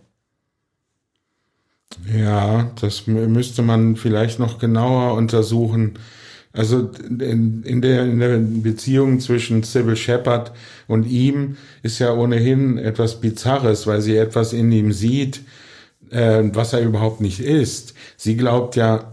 Ja, 2.12 2.72
das 2.80 3.02
mü- 3.06 3.28
müsste 3.28 3.62
man 3.62 3.94
vielleicht 3.94 4.40
noch 4.40 4.58
genauer 4.58 5.14
untersuchen. 5.14 5.94
Also 6.58 6.90
in, 7.08 7.62
in, 7.62 7.80
der, 7.82 8.02
in 8.02 8.18
der 8.18 8.38
Beziehung 8.38 9.20
zwischen 9.20 9.62
Sybil 9.62 9.94
Shepard 9.94 10.50
und 10.88 11.04
ihm 11.04 11.56
ist 11.84 12.00
ja 12.00 12.12
ohnehin 12.12 12.78
etwas 12.78 13.20
Bizarres, 13.20 13.86
weil 13.86 14.00
sie 14.00 14.16
etwas 14.16 14.52
in 14.52 14.72
ihm 14.72 14.92
sieht, 14.92 15.42
äh, 16.10 16.42
was 16.52 16.72
er 16.72 16.80
überhaupt 16.80 17.20
nicht 17.20 17.38
ist. 17.38 17.94
Sie 18.16 18.36
glaubt 18.36 18.74
ja, 18.74 19.12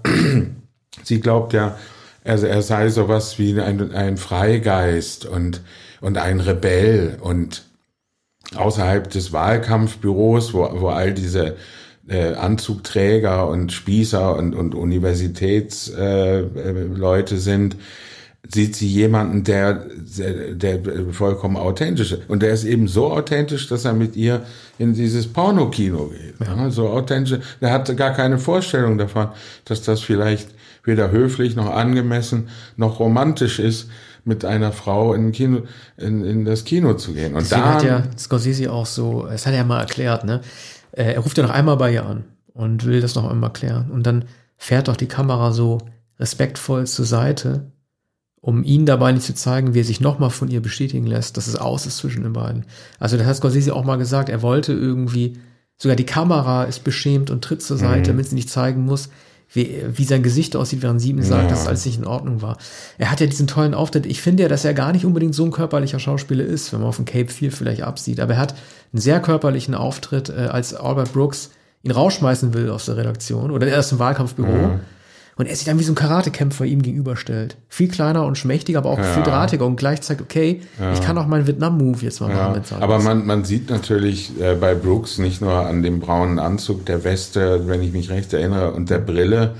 sie 1.03 1.19
glaubt 1.19 1.53
ja, 1.53 1.77
er, 2.23 2.41
er 2.41 2.63
sei 2.63 2.89
sowas 2.89 3.37
wie 3.37 3.61
ein, 3.61 3.93
ein 3.93 4.17
Freigeist 4.17 5.27
und, 5.27 5.61
und 6.01 6.17
ein 6.17 6.39
Rebell 6.39 7.19
und 7.21 7.63
außerhalb 8.55 9.07
des 9.11 9.33
Wahlkampfbüros, 9.33 10.55
wo, 10.55 10.81
wo 10.81 10.87
all 10.87 11.13
diese 11.13 11.57
äh, 12.07 12.33
Anzugträger 12.33 13.47
und 13.47 13.71
Spießer 13.71 14.35
und, 14.35 14.53
und 14.53 14.75
Universitätsleute 14.75 17.33
äh, 17.33 17.37
äh, 17.37 17.39
sind, 17.39 17.77
sieht 18.47 18.75
sie 18.75 18.87
jemanden, 18.87 19.43
der, 19.43 19.85
der, 19.95 20.77
der 20.77 21.11
vollkommen 21.11 21.57
authentisch 21.57 22.11
ist. 22.11 22.21
Und 22.27 22.43
der 22.43 22.51
ist 22.51 22.63
eben 22.63 22.87
so 22.87 23.11
authentisch, 23.11 23.67
dass 23.67 23.85
er 23.85 23.93
mit 23.93 24.15
ihr 24.15 24.43
in 24.77 24.93
dieses 24.93 25.25
Pornokino 25.25 26.07
geht. 26.07 26.47
Ja. 26.47 26.69
So 26.69 26.89
authentisch. 26.89 27.39
Der 27.59 27.71
hat 27.71 27.97
gar 27.97 28.13
keine 28.13 28.37
Vorstellung 28.37 28.99
davon, 28.99 29.29
dass 29.65 29.81
das 29.81 30.01
vielleicht 30.01 30.49
weder 30.83 31.09
höflich 31.09 31.55
noch 31.55 31.71
angemessen 31.71 32.49
noch 32.77 32.99
romantisch 32.99 33.57
ist. 33.57 33.89
mit 34.25 34.43
einer 34.43 34.71
Frau 34.71 35.13
in, 35.13 35.31
Kino, 35.31 35.61
in, 35.97 36.25
in 36.25 36.45
das 36.45 36.65
Kino 36.65 36.95
zu 36.95 37.13
gehen. 37.13 37.35
Und 37.35 37.49
da 37.51 37.75
hat 37.75 37.83
ja 37.83 38.03
Scorsese 38.17 38.71
auch 38.71 38.87
so, 38.87 39.27
das 39.29 39.45
hat 39.45 39.53
er 39.53 39.59
ja 39.59 39.63
mal 39.63 39.81
erklärt, 39.81 40.25
ne? 40.25 40.41
Äh, 40.95 41.13
Er 41.13 41.19
ruft 41.19 41.37
ja 41.37 41.43
noch 41.43 41.51
einmal 41.53 41.77
bei 41.77 41.93
ihr 41.93 42.05
an 42.05 42.23
und 42.53 42.85
will 42.85 43.01
das 43.01 43.15
noch 43.15 43.29
einmal 43.29 43.51
klären. 43.53 43.91
Und 43.91 44.05
dann 44.05 44.25
fährt 44.57 44.87
doch 44.87 44.95
die 44.95 45.07
Kamera 45.07 45.51
so 45.51 45.79
respektvoll 46.19 46.87
zur 46.87 47.05
Seite, 47.05 47.71
um 48.41 48.63
ihn 48.63 48.85
dabei 48.85 49.11
nicht 49.11 49.25
zu 49.25 49.33
zeigen, 49.33 49.73
wie 49.73 49.79
er 49.81 49.85
sich 49.85 49.99
nochmal 50.01 50.29
von 50.29 50.49
ihr 50.49 50.61
bestätigen 50.61 51.07
lässt, 51.07 51.35
dass 51.35 51.47
es 51.47 51.55
aus 51.55 51.85
ist 51.85 51.97
zwischen 51.97 52.23
den 52.23 52.33
beiden. 52.33 52.65
Also 52.99 53.17
das 53.17 53.25
hat 53.25 53.35
Scorsese 53.37 53.75
auch 53.75 53.83
mal 53.83 53.97
gesagt, 53.97 54.29
er 54.29 54.41
wollte 54.41 54.71
irgendwie, 54.71 55.37
sogar 55.77 55.95
die 55.95 56.05
Kamera 56.05 56.63
ist 56.63 56.83
beschämt 56.83 57.29
und 57.31 57.43
tritt 57.43 57.61
zur 57.63 57.77
Seite, 57.77 58.11
damit 58.11 58.29
sie 58.29 58.35
nicht 58.35 58.49
zeigen 58.49 58.85
muss, 58.85 59.09
wie, 59.51 59.81
wie 59.93 60.03
sein 60.05 60.23
Gesicht 60.23 60.55
aussieht, 60.55 60.81
während 60.81 61.01
sie 61.01 61.09
ihm 61.11 61.21
sagt, 61.21 61.43
Ja. 61.43 61.49
dass 61.49 61.67
alles 61.67 61.85
nicht 61.85 61.97
in 61.97 62.05
Ordnung 62.07 62.41
war. 62.41 62.57
Er 62.97 63.11
hat 63.11 63.19
ja 63.19 63.27
diesen 63.27 63.47
tollen 63.47 63.73
Auftritt. 63.73 64.05
Ich 64.05 64.21
finde 64.21 64.43
ja, 64.43 64.49
dass 64.49 64.65
er 64.65 64.73
gar 64.73 64.91
nicht 64.91 65.05
unbedingt 65.05 65.35
so 65.35 65.43
ein 65.45 65.51
körperlicher 65.51 65.99
Schauspieler 65.99 66.43
ist, 66.45 66.71
wenn 66.71 66.79
man 66.79 66.89
auf 66.89 66.95
dem 66.95 67.05
Cape 67.05 67.27
4 67.31 67.51
vielleicht 67.51 67.81
absieht. 67.83 68.19
Aber 68.19 68.33
er 68.33 68.39
hat 68.39 68.55
einen 68.95 69.01
sehr 69.01 69.19
körperlichen 69.19 69.75
Auftritt, 69.75 70.29
äh, 70.29 70.47
als 70.47 70.73
Albert 70.73 71.11
Brooks 71.11 71.51
ihn 71.83 71.91
rausschmeißen 71.91 72.53
will 72.53 72.69
aus 72.69 72.85
der 72.85 72.95
Redaktion 72.95 73.51
oder 73.51 73.67
erst 73.67 73.91
im 73.91 73.99
Wahlkampfbüro. 73.99 74.79
Und 75.37 75.47
er 75.47 75.55
sich 75.55 75.65
dann 75.65 75.77
wie 75.77 75.83
so 75.83 75.91
ein 75.91 75.95
Karatekämpfer 75.95 76.63
ihm 76.63 76.81
gegenüberstellt. 76.81 77.57
Viel 77.67 77.89
kleiner 77.89 78.25
und 78.25 78.37
schmächtiger, 78.37 78.79
aber 78.79 78.91
auch 78.91 79.01
viel 79.01 79.21
drahtiger 79.21 79.65
und 79.65 79.75
gleich 79.75 80.01
zeigt, 80.01 80.21
okay, 80.21 80.61
ich 80.93 81.01
kann 81.01 81.17
auch 81.17 81.27
meinen 81.27 81.45
Vietnam-Move 81.45 81.99
jetzt 81.99 82.21
mal 82.21 82.29
machen. 82.29 82.55
Ja, 82.55 82.63
sein 82.63 82.81
aber 82.81 82.99
man, 82.99 83.25
man 83.25 83.43
sieht 83.43 83.69
natürlich 83.69 84.31
äh, 84.39 84.55
bei 84.55 84.75
Brooks 84.75 85.17
nicht 85.17 85.41
nur 85.41 85.51
an 85.51 85.83
dem 85.83 85.99
braunen 85.99 86.39
Anzug, 86.39 86.85
der 86.85 87.03
Weste, 87.03 87.67
wenn 87.67 87.81
ich 87.81 87.91
mich 87.91 88.09
recht 88.09 88.31
erinnere, 88.31 88.71
und 88.71 88.89
der 88.89 88.99
Brille, 88.99 89.55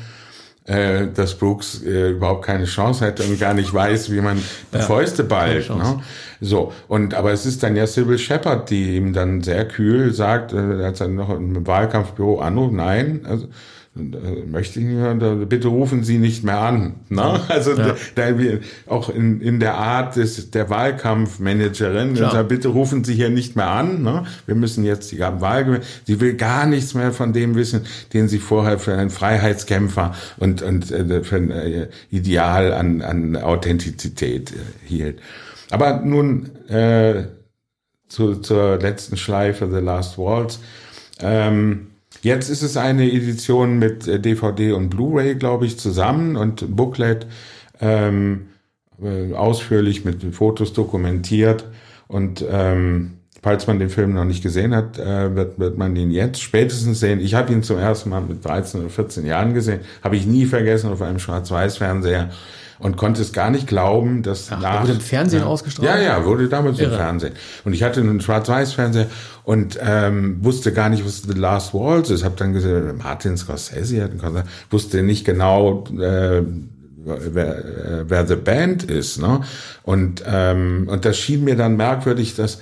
äh, 0.66 1.08
dass 1.14 1.36
Brooks 1.36 1.84
äh, 1.84 2.12
überhaupt 2.12 2.46
keine 2.46 2.66
Chance 2.66 3.06
hätte 3.06 3.24
und 3.24 3.40
gar 3.40 3.54
nicht 3.54 3.74
weiß, 3.74 4.12
wie 4.12 4.22
man 4.22 4.42
die 4.74 4.80
Fäuste 4.80 5.24
ballt. 5.24 5.70
Ne? 5.70 6.02
So, 6.42 6.74
und 6.88 7.14
aber 7.14 7.32
es 7.32 7.46
ist 7.46 7.62
dann 7.64 7.76
ja 7.76 7.86
Sybil 7.86 8.18
Shepard, 8.18 8.70
die 8.70 8.96
ihm 8.96 9.14
dann 9.14 9.42
sehr 9.42 9.68
kühl 9.68 10.14
sagt, 10.14 10.54
äh, 10.54 10.84
als 10.84 11.02
er 11.02 11.08
noch 11.08 11.30
im 11.30 11.66
Wahlkampfbüro 11.68 12.40
anruft, 12.40 12.74
nein, 12.74 13.22
also 13.30 13.48
möchte 13.96 14.80
ich 14.80 14.86
nicht 14.86 14.98
hören, 14.98 15.48
bitte 15.48 15.70
rufen 15.70 16.04
Sie 16.04 16.18
nicht 16.18 16.44
mehr 16.44 16.60
an. 16.60 16.96
Ne? 17.10 17.40
Also 17.48 17.76
da, 17.76 17.96
da 18.16 18.38
wir 18.38 18.60
auch 18.88 19.10
in, 19.10 19.40
in 19.40 19.62
der 19.62 19.76
Art 19.76 20.18
des, 20.18 20.52
der 20.52 20.70
Wahlkampfmanagerin, 20.70 22.16
sagt, 22.16 22.50
bitte 22.50 22.68
rufen 22.68 23.06
Sie 23.06 23.16
hier 23.16 23.30
nicht 23.30 23.56
mehr 23.56 23.70
an. 23.70 24.04
Ne? 24.04 24.26
Wir 24.46 24.56
müssen 24.56 24.84
jetzt 24.84 25.12
die 25.12 25.20
Wahl 25.20 25.64
gewinnen. 25.64 25.84
Sie 26.06 26.20
will 26.20 26.34
gar 26.34 26.66
nichts 26.66 26.94
mehr 26.94 27.14
von 27.14 27.32
dem 27.32 27.56
wissen, 27.56 27.86
den 28.14 28.28
sie 28.28 28.40
vorher 28.40 28.80
für 28.80 28.94
einen 28.96 29.10
Freiheitskämpfer 29.10 30.14
und, 30.38 30.62
und 30.62 30.92
äh, 30.92 31.24
für 31.24 31.38
ein 31.38 31.52
äh, 31.52 31.88
Ideal 32.12 32.74
an, 32.74 33.02
an 33.02 33.38
Authentizität 33.38 34.52
äh, 34.52 34.56
hielt. 34.86 35.22
Aber 35.72 36.02
nun 36.02 36.50
äh, 36.68 37.26
zu, 38.10 38.36
zur 38.36 38.78
letzten 38.78 39.16
Schleife, 39.16 39.70
The 39.72 39.80
Last 39.80 40.18
Waltz. 40.18 40.60
Ähm, 41.22 41.88
jetzt 42.26 42.50
ist 42.50 42.64
es 42.64 42.76
eine 42.76 43.10
Edition 43.10 43.78
mit 43.78 44.08
äh, 44.08 44.20
DVD 44.20 44.74
und 44.74 44.90
Blu-ray, 44.90 45.36
glaube 45.36 45.68
ich, 45.68 45.78
zusammen 45.78 46.36
und 46.36 46.76
Booklet 46.76 47.28
ähm, 47.80 48.48
äh, 49.02 49.34
ausführlich 49.34 50.04
mit 50.04 50.24
Fotos 50.34 50.74
dokumentiert. 50.74 51.66
Und 52.08 52.44
ähm, 52.50 53.20
falls 53.44 53.68
man 53.68 53.78
den 53.78 53.90
Film 53.90 54.16
noch 54.16 54.26
nicht 54.26 54.42
gesehen 54.42 54.74
hat, 54.76 54.98
äh, 54.98 55.36
wird, 55.36 55.60
wird 55.60 55.78
man 55.78 55.96
ihn 55.96 56.10
jetzt 56.10 56.42
spätestens 56.42 57.00
sehen. 57.00 57.20
Ich 57.20 57.36
habe 57.36 57.54
ihn 57.54 57.62
zum 57.62 57.78
ersten 57.78 58.10
Mal 58.10 58.22
mit 58.22 58.44
13 58.44 58.82
oder 58.82 58.90
14 58.90 59.26
Jahren 59.26 59.54
gesehen, 59.54 59.82
habe 60.04 60.16
ich 60.16 60.26
nie 60.26 60.46
vergessen 60.46 60.92
auf 60.92 61.04
einem 61.04 61.20
Schwarz-Weiß-Fernseher 61.20 62.32
und 62.80 62.98
konnte 62.98 63.22
es 63.22 63.34
gar 63.34 63.50
nicht 63.50 63.68
glauben, 63.68 64.24
dass 64.24 64.52
Ach, 64.52 64.60
nach 64.60 64.82
wurde 64.84 64.94
im 64.94 65.02
Fernsehen 65.02 65.42
ja, 65.42 65.46
ausgestrahlt? 65.46 65.90
Ja, 65.90 66.00
ja, 66.00 66.26
wurde 66.26 66.50
damals 66.50 66.80
im 66.80 66.86
Irre. 66.86 66.98
Fernsehen. 66.98 67.34
Und 67.64 67.74
ich 67.74 67.84
hatte 67.84 68.02
einen 68.02 68.22
Schwarz-Weiß-Fernseher 68.22 69.08
und 69.44 69.80
ähm, 69.82 70.44
wusste 70.44 70.74
gar 70.74 70.90
nicht, 70.90 71.06
was 71.06 71.24
The 71.24 71.34
Last 71.34 71.74
Waltz 71.74 72.10
ist. 72.10 72.24
Hab 72.24 72.38
dann 72.38 72.54
gesehen, 72.54 72.98
Martin 72.98 73.38
Scorsese 73.38 74.04
hat 74.04 74.12
einen 74.12 74.20
Konzert, 74.20 74.48
wusste 74.70 75.04
nicht 75.04 75.26
genau, 75.26 75.86
äh, 76.00 76.42
wer, 77.06 77.58
äh, 77.58 78.10
wer 78.10 78.28
The 78.28 78.36
Band 78.36 78.84
ist. 78.84 79.20
Ne? 79.20 79.42
Und, 79.84 80.24
ähm, 80.26 80.88
und 80.90 81.06
das 81.06 81.18
schien 81.18 81.44
mir 81.44 81.56
dann 81.56 81.78
merkwürdig, 81.78 82.36
dass 82.36 82.60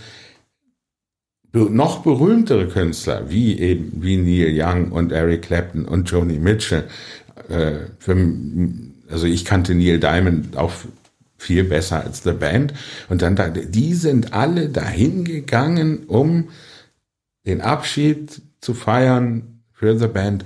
noch 1.54 2.02
berühmtere 2.02 2.68
Künstler, 2.68 3.30
wie 3.30 3.60
eben 3.60 3.92
wie 4.02 4.18
Neil 4.18 4.54
Young 4.60 4.92
und 4.92 5.12
Eric 5.12 5.44
Clapton 5.44 5.86
und 5.86 6.10
Joni 6.10 6.40
Mitchell, 6.40 6.86
äh, 7.48 7.74
für, 8.00 8.16
also 9.10 9.28
ich 9.28 9.46
kannte 9.46 9.76
Neil 9.76 10.00
Diamond 10.00 10.58
auch 10.58 10.72
viel 11.38 11.64
besser 11.64 12.04
als 12.04 12.24
The 12.24 12.32
Band. 12.32 12.74
Und 13.10 13.22
dann 13.22 13.36
da, 13.36 13.50
die 13.50 13.94
sind 13.94 14.34
alle 14.34 14.70
dahin 14.70 15.26
gegangen, 15.26 16.06
um 16.08 16.50
den 17.46 17.62
Abschied 17.62 18.42
zu 18.62 18.74
feiern 18.74 19.60
für 19.74 19.98
The 19.98 20.08
Band. 20.08 20.46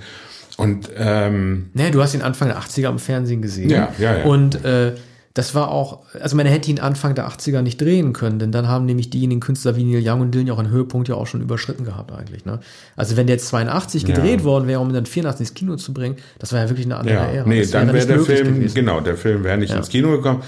Und 0.56 0.90
ähm, 0.96 1.70
Nee, 1.74 1.90
du 1.92 2.02
hast 2.02 2.14
ihn 2.14 2.22
Anfang 2.22 2.48
der 2.48 2.58
80er 2.58 2.88
im 2.88 2.98
Fernsehen 2.98 3.42
gesehen. 3.42 3.70
Ja, 3.70 3.92
ja, 3.98 4.18
ja. 4.18 4.24
Und 4.24 4.64
äh, 4.64 4.94
das 5.34 5.54
war 5.54 5.70
auch, 5.70 6.00
also 6.20 6.36
man 6.36 6.46
hätte 6.46 6.70
ihn 6.70 6.80
Anfang 6.80 7.14
der 7.14 7.28
80er 7.28 7.62
nicht 7.62 7.80
drehen 7.80 8.12
können, 8.12 8.38
denn 8.38 8.50
dann 8.50 8.66
haben 8.66 8.86
nämlich 8.86 9.10
diejenigen 9.10 9.40
Künstler 9.40 9.76
wie 9.76 9.84
Neil 9.84 10.02
Young 10.04 10.20
und 10.22 10.34
Dylan 10.34 10.46
ja 10.48 10.54
auch 10.54 10.58
einen 10.58 10.70
Höhepunkt 10.70 11.08
ja 11.08 11.14
auch 11.14 11.26
schon 11.26 11.40
überschritten 11.42 11.84
gehabt 11.84 12.10
eigentlich. 12.12 12.44
Ne? 12.44 12.58
Also 12.96 13.16
wenn 13.16 13.26
der 13.28 13.36
jetzt 13.36 13.48
82 13.48 14.04
gedreht 14.04 14.42
worden 14.42 14.66
wäre, 14.66 14.80
um 14.80 14.88
ihn 14.88 14.94
dann 14.94 15.06
84 15.06 15.40
ins 15.48 15.54
Kino 15.54 15.76
zu 15.76 15.92
bringen, 15.94 16.16
das 16.38 16.52
war 16.52 16.60
ja 16.60 16.68
wirklich 16.68 16.86
eine 16.86 16.96
andere 16.96 17.14
ja, 17.14 17.24
Ära. 17.26 17.48
nee, 17.48 17.60
Das 17.60 17.70
dann 17.70 17.86
wäre 17.88 17.96
nicht 17.96 18.08
der 18.08 18.20
Film, 18.20 18.54
gewesen. 18.54 18.74
genau, 18.74 19.00
der 19.00 19.16
Film 19.16 19.44
wäre 19.44 19.58
nicht 19.58 19.70
Ja. 19.70 19.76
ins 19.76 19.88
Kino 19.90 20.10
gekommen. 20.10 20.42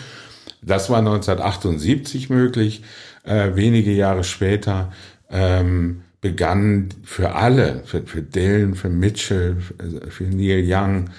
Das 0.62 0.90
war 0.90 0.98
1978 0.98 2.30
möglich. 2.30 2.82
Äh, 3.22 3.54
wenige 3.54 3.92
Jahre 3.92 4.24
später 4.24 4.92
ähm, 5.30 6.02
begann 6.20 6.88
für 7.04 7.34
alle, 7.34 7.82
für, 7.84 8.02
für 8.02 8.22
Dylan, 8.22 8.74
für 8.74 8.88
Mitchell, 8.88 9.56
für, 9.60 10.10
für 10.10 10.24
Neil 10.24 10.64
Young, 10.66 11.10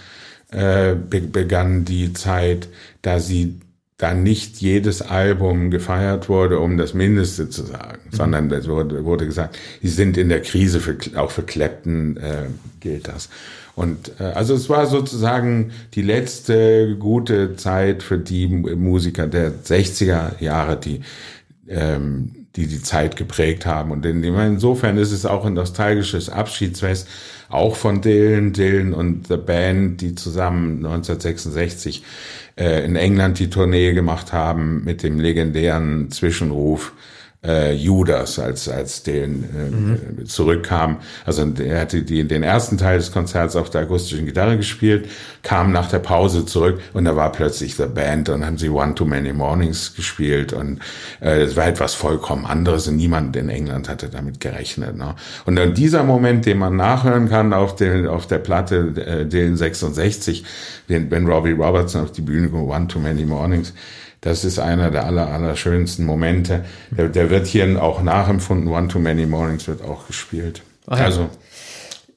äh, 0.51 0.95
be 0.95 1.21
begann 1.21 1.85
die 1.85 2.13
Zeit, 2.13 2.67
da 3.01 3.19
sie 3.19 3.59
da 3.97 4.13
nicht 4.15 4.57
jedes 4.57 5.03
Album 5.03 5.69
gefeiert 5.69 6.27
wurde, 6.27 6.59
um 6.59 6.77
das 6.77 6.93
Mindeste 6.95 7.49
zu 7.49 7.63
sagen, 7.63 7.99
sondern 8.09 8.51
es 8.51 8.67
wurde, 8.67 9.05
wurde 9.05 9.27
gesagt, 9.27 9.57
die 9.83 9.89
sind 9.89 10.17
in 10.17 10.29
der 10.29 10.41
Krise, 10.41 10.79
für, 10.79 10.97
auch 11.15 11.29
für 11.29 11.43
Clapton 11.43 12.17
äh, 12.17 12.47
gilt 12.79 13.07
das. 13.07 13.29
Und 13.75 14.11
äh, 14.19 14.23
also 14.23 14.55
es 14.55 14.69
war 14.69 14.87
sozusagen 14.87 15.71
die 15.93 16.01
letzte 16.01 16.95
gute 16.97 17.55
Zeit 17.57 18.01
für 18.01 18.17
die 18.17 18.47
Musiker 18.47 19.27
der 19.27 19.53
60er 19.53 20.41
Jahre, 20.41 20.77
die 20.77 21.01
ähm, 21.67 22.41
die 22.55 22.67
die 22.67 22.81
Zeit 22.81 23.15
geprägt 23.15 23.65
haben. 23.65 23.91
Und 23.91 24.05
in, 24.05 24.23
insofern 24.23 24.97
ist 24.97 25.11
es 25.11 25.25
auch 25.25 25.45
ein 25.45 25.53
nostalgisches 25.53 26.29
Abschiedsfest, 26.29 27.07
auch 27.53 27.75
von 27.75 28.01
Dylan, 28.01 28.53
Dylan 28.53 28.93
und 28.93 29.27
The 29.27 29.37
Band, 29.37 30.01
die 30.01 30.15
zusammen 30.15 30.77
1966 30.77 32.03
äh, 32.57 32.85
in 32.85 32.95
England 32.95 33.39
die 33.39 33.49
Tournee 33.49 33.93
gemacht 33.93 34.33
haben 34.33 34.83
mit 34.83 35.03
dem 35.03 35.19
legendären 35.19 36.11
Zwischenruf 36.11 36.93
äh, 37.45 37.73
Judas, 37.73 38.37
als 38.37 38.69
als 38.69 39.03
Dylan 39.03 40.19
äh, 40.19 40.23
zurückkam. 40.25 40.97
Also 41.25 41.51
er 41.63 41.81
hatte 41.81 42.03
die, 42.03 42.27
den 42.27 42.43
ersten 42.43 42.77
Teil 42.77 42.99
des 42.99 43.11
Konzerts 43.11 43.55
auf 43.55 43.69
der 43.69 43.81
akustischen 43.81 44.25
Gitarre 44.25 44.57
gespielt, 44.57 45.09
kam 45.41 45.71
nach 45.71 45.89
der 45.89 45.99
Pause 45.99 46.45
zurück 46.45 46.79
und 46.93 47.05
da 47.05 47.15
war 47.15 47.31
plötzlich 47.31 47.75
The 47.75 47.87
Band 47.87 48.29
und 48.29 48.45
haben 48.45 48.57
sie 48.57 48.69
One 48.69 48.93
Too 48.93 49.05
Many 49.05 49.33
Mornings 49.33 49.95
gespielt 49.95 50.53
und 50.53 50.79
äh, 51.19 51.41
es 51.41 51.55
war 51.55 51.67
etwas 51.67 51.95
vollkommen 51.95 52.45
anderes 52.45 52.87
und 52.87 52.97
niemand 52.97 53.35
in 53.35 53.49
England 53.49 53.89
hatte 53.89 54.09
damit 54.09 54.39
gerechnet. 54.39 54.95
Ne? 54.95 55.15
Und 55.45 55.55
dann 55.55 55.73
dieser 55.73 56.03
Moment, 56.03 56.45
den 56.45 56.59
man 56.59 56.75
nachhören 56.75 57.27
kann 57.27 57.53
auf, 57.53 57.75
den, 57.75 58.05
auf 58.05 58.27
der 58.27 58.39
Platte 58.39 58.93
äh, 58.95 59.25
Dylan 59.25 59.57
66, 59.57 60.43
den, 60.89 61.09
wenn 61.09 61.25
Robbie 61.25 61.53
Robertson 61.53 62.03
auf 62.03 62.11
die 62.11 62.21
Bühne 62.21 62.49
kommt, 62.49 62.69
One 62.69 62.87
Too 62.87 62.99
Many 62.99 63.25
Mornings, 63.25 63.73
das 64.21 64.45
ist 64.45 64.59
einer 64.59 64.91
der 64.91 65.05
aller, 65.05 65.27
aller 65.31 65.55
schönsten 65.55 66.05
Momente. 66.05 66.63
Der, 66.91 67.09
der 67.09 67.29
wird 67.29 67.47
hier 67.47 67.81
auch 67.81 68.01
nachempfunden. 68.03 68.67
One 68.67 68.87
Too 68.87 68.99
Many 68.99 69.25
Mornings 69.25 69.67
wird 69.67 69.83
auch 69.83 70.07
gespielt. 70.07 70.61
Ja. 70.89 70.97
Also, 70.97 71.29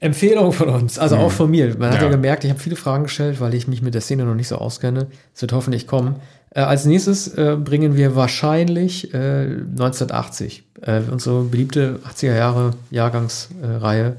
Empfehlung 0.01 0.53
von 0.53 0.69
uns, 0.69 0.99
also 0.99 1.17
auch 1.17 1.33
von 1.33 1.51
mir. 1.51 1.77
Man 1.79 1.89
hat 1.91 1.97
ja, 2.01 2.05
Ja. 2.05 2.11
gemerkt, 2.11 2.45
ich 2.45 2.51
habe 2.51 2.61
viele 2.61 2.77
Fragen 2.77 3.05
gestellt, 3.05 3.41
weil 3.41 3.55
ich 3.55 3.69
mich 3.69 3.81
mit 3.81 3.95
der 3.95 4.03
Szene 4.03 4.25
noch 4.25 4.35
nicht 4.35 4.49
so 4.49 4.57
auskenne. 4.57 5.07
Es 5.35 5.41
wird 5.41 5.53
hoffentlich 5.55 5.87
kommen. 5.87 6.17
Äh, 6.51 6.61
als 6.61 6.85
nächstes 6.85 7.29
äh, 7.39 7.57
bringen 7.57 7.97
wir 7.97 8.15
wahrscheinlich 8.15 9.15
äh, 9.15 9.45
1980, 9.47 10.65
äh, 10.83 11.01
unsere 11.11 11.45
beliebte 11.45 12.01
80er 12.07 12.37
Jahre 12.37 12.71
Jahrgangsreihe, 12.91 14.17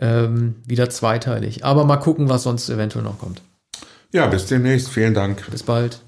ähm, 0.00 0.56
wieder 0.66 0.90
zweiteilig. 0.90 1.64
Aber 1.64 1.84
mal 1.84 1.98
gucken, 1.98 2.28
was 2.28 2.42
sonst 2.42 2.68
eventuell 2.68 3.04
noch 3.04 3.18
kommt. 3.18 3.40
ja, 4.12 4.26
bis 4.26 4.46
demnächst. 4.46 4.88
Vielen 4.88 5.14
Dank. 5.14 5.48
Bis 5.50 5.62
bald. 5.62 6.00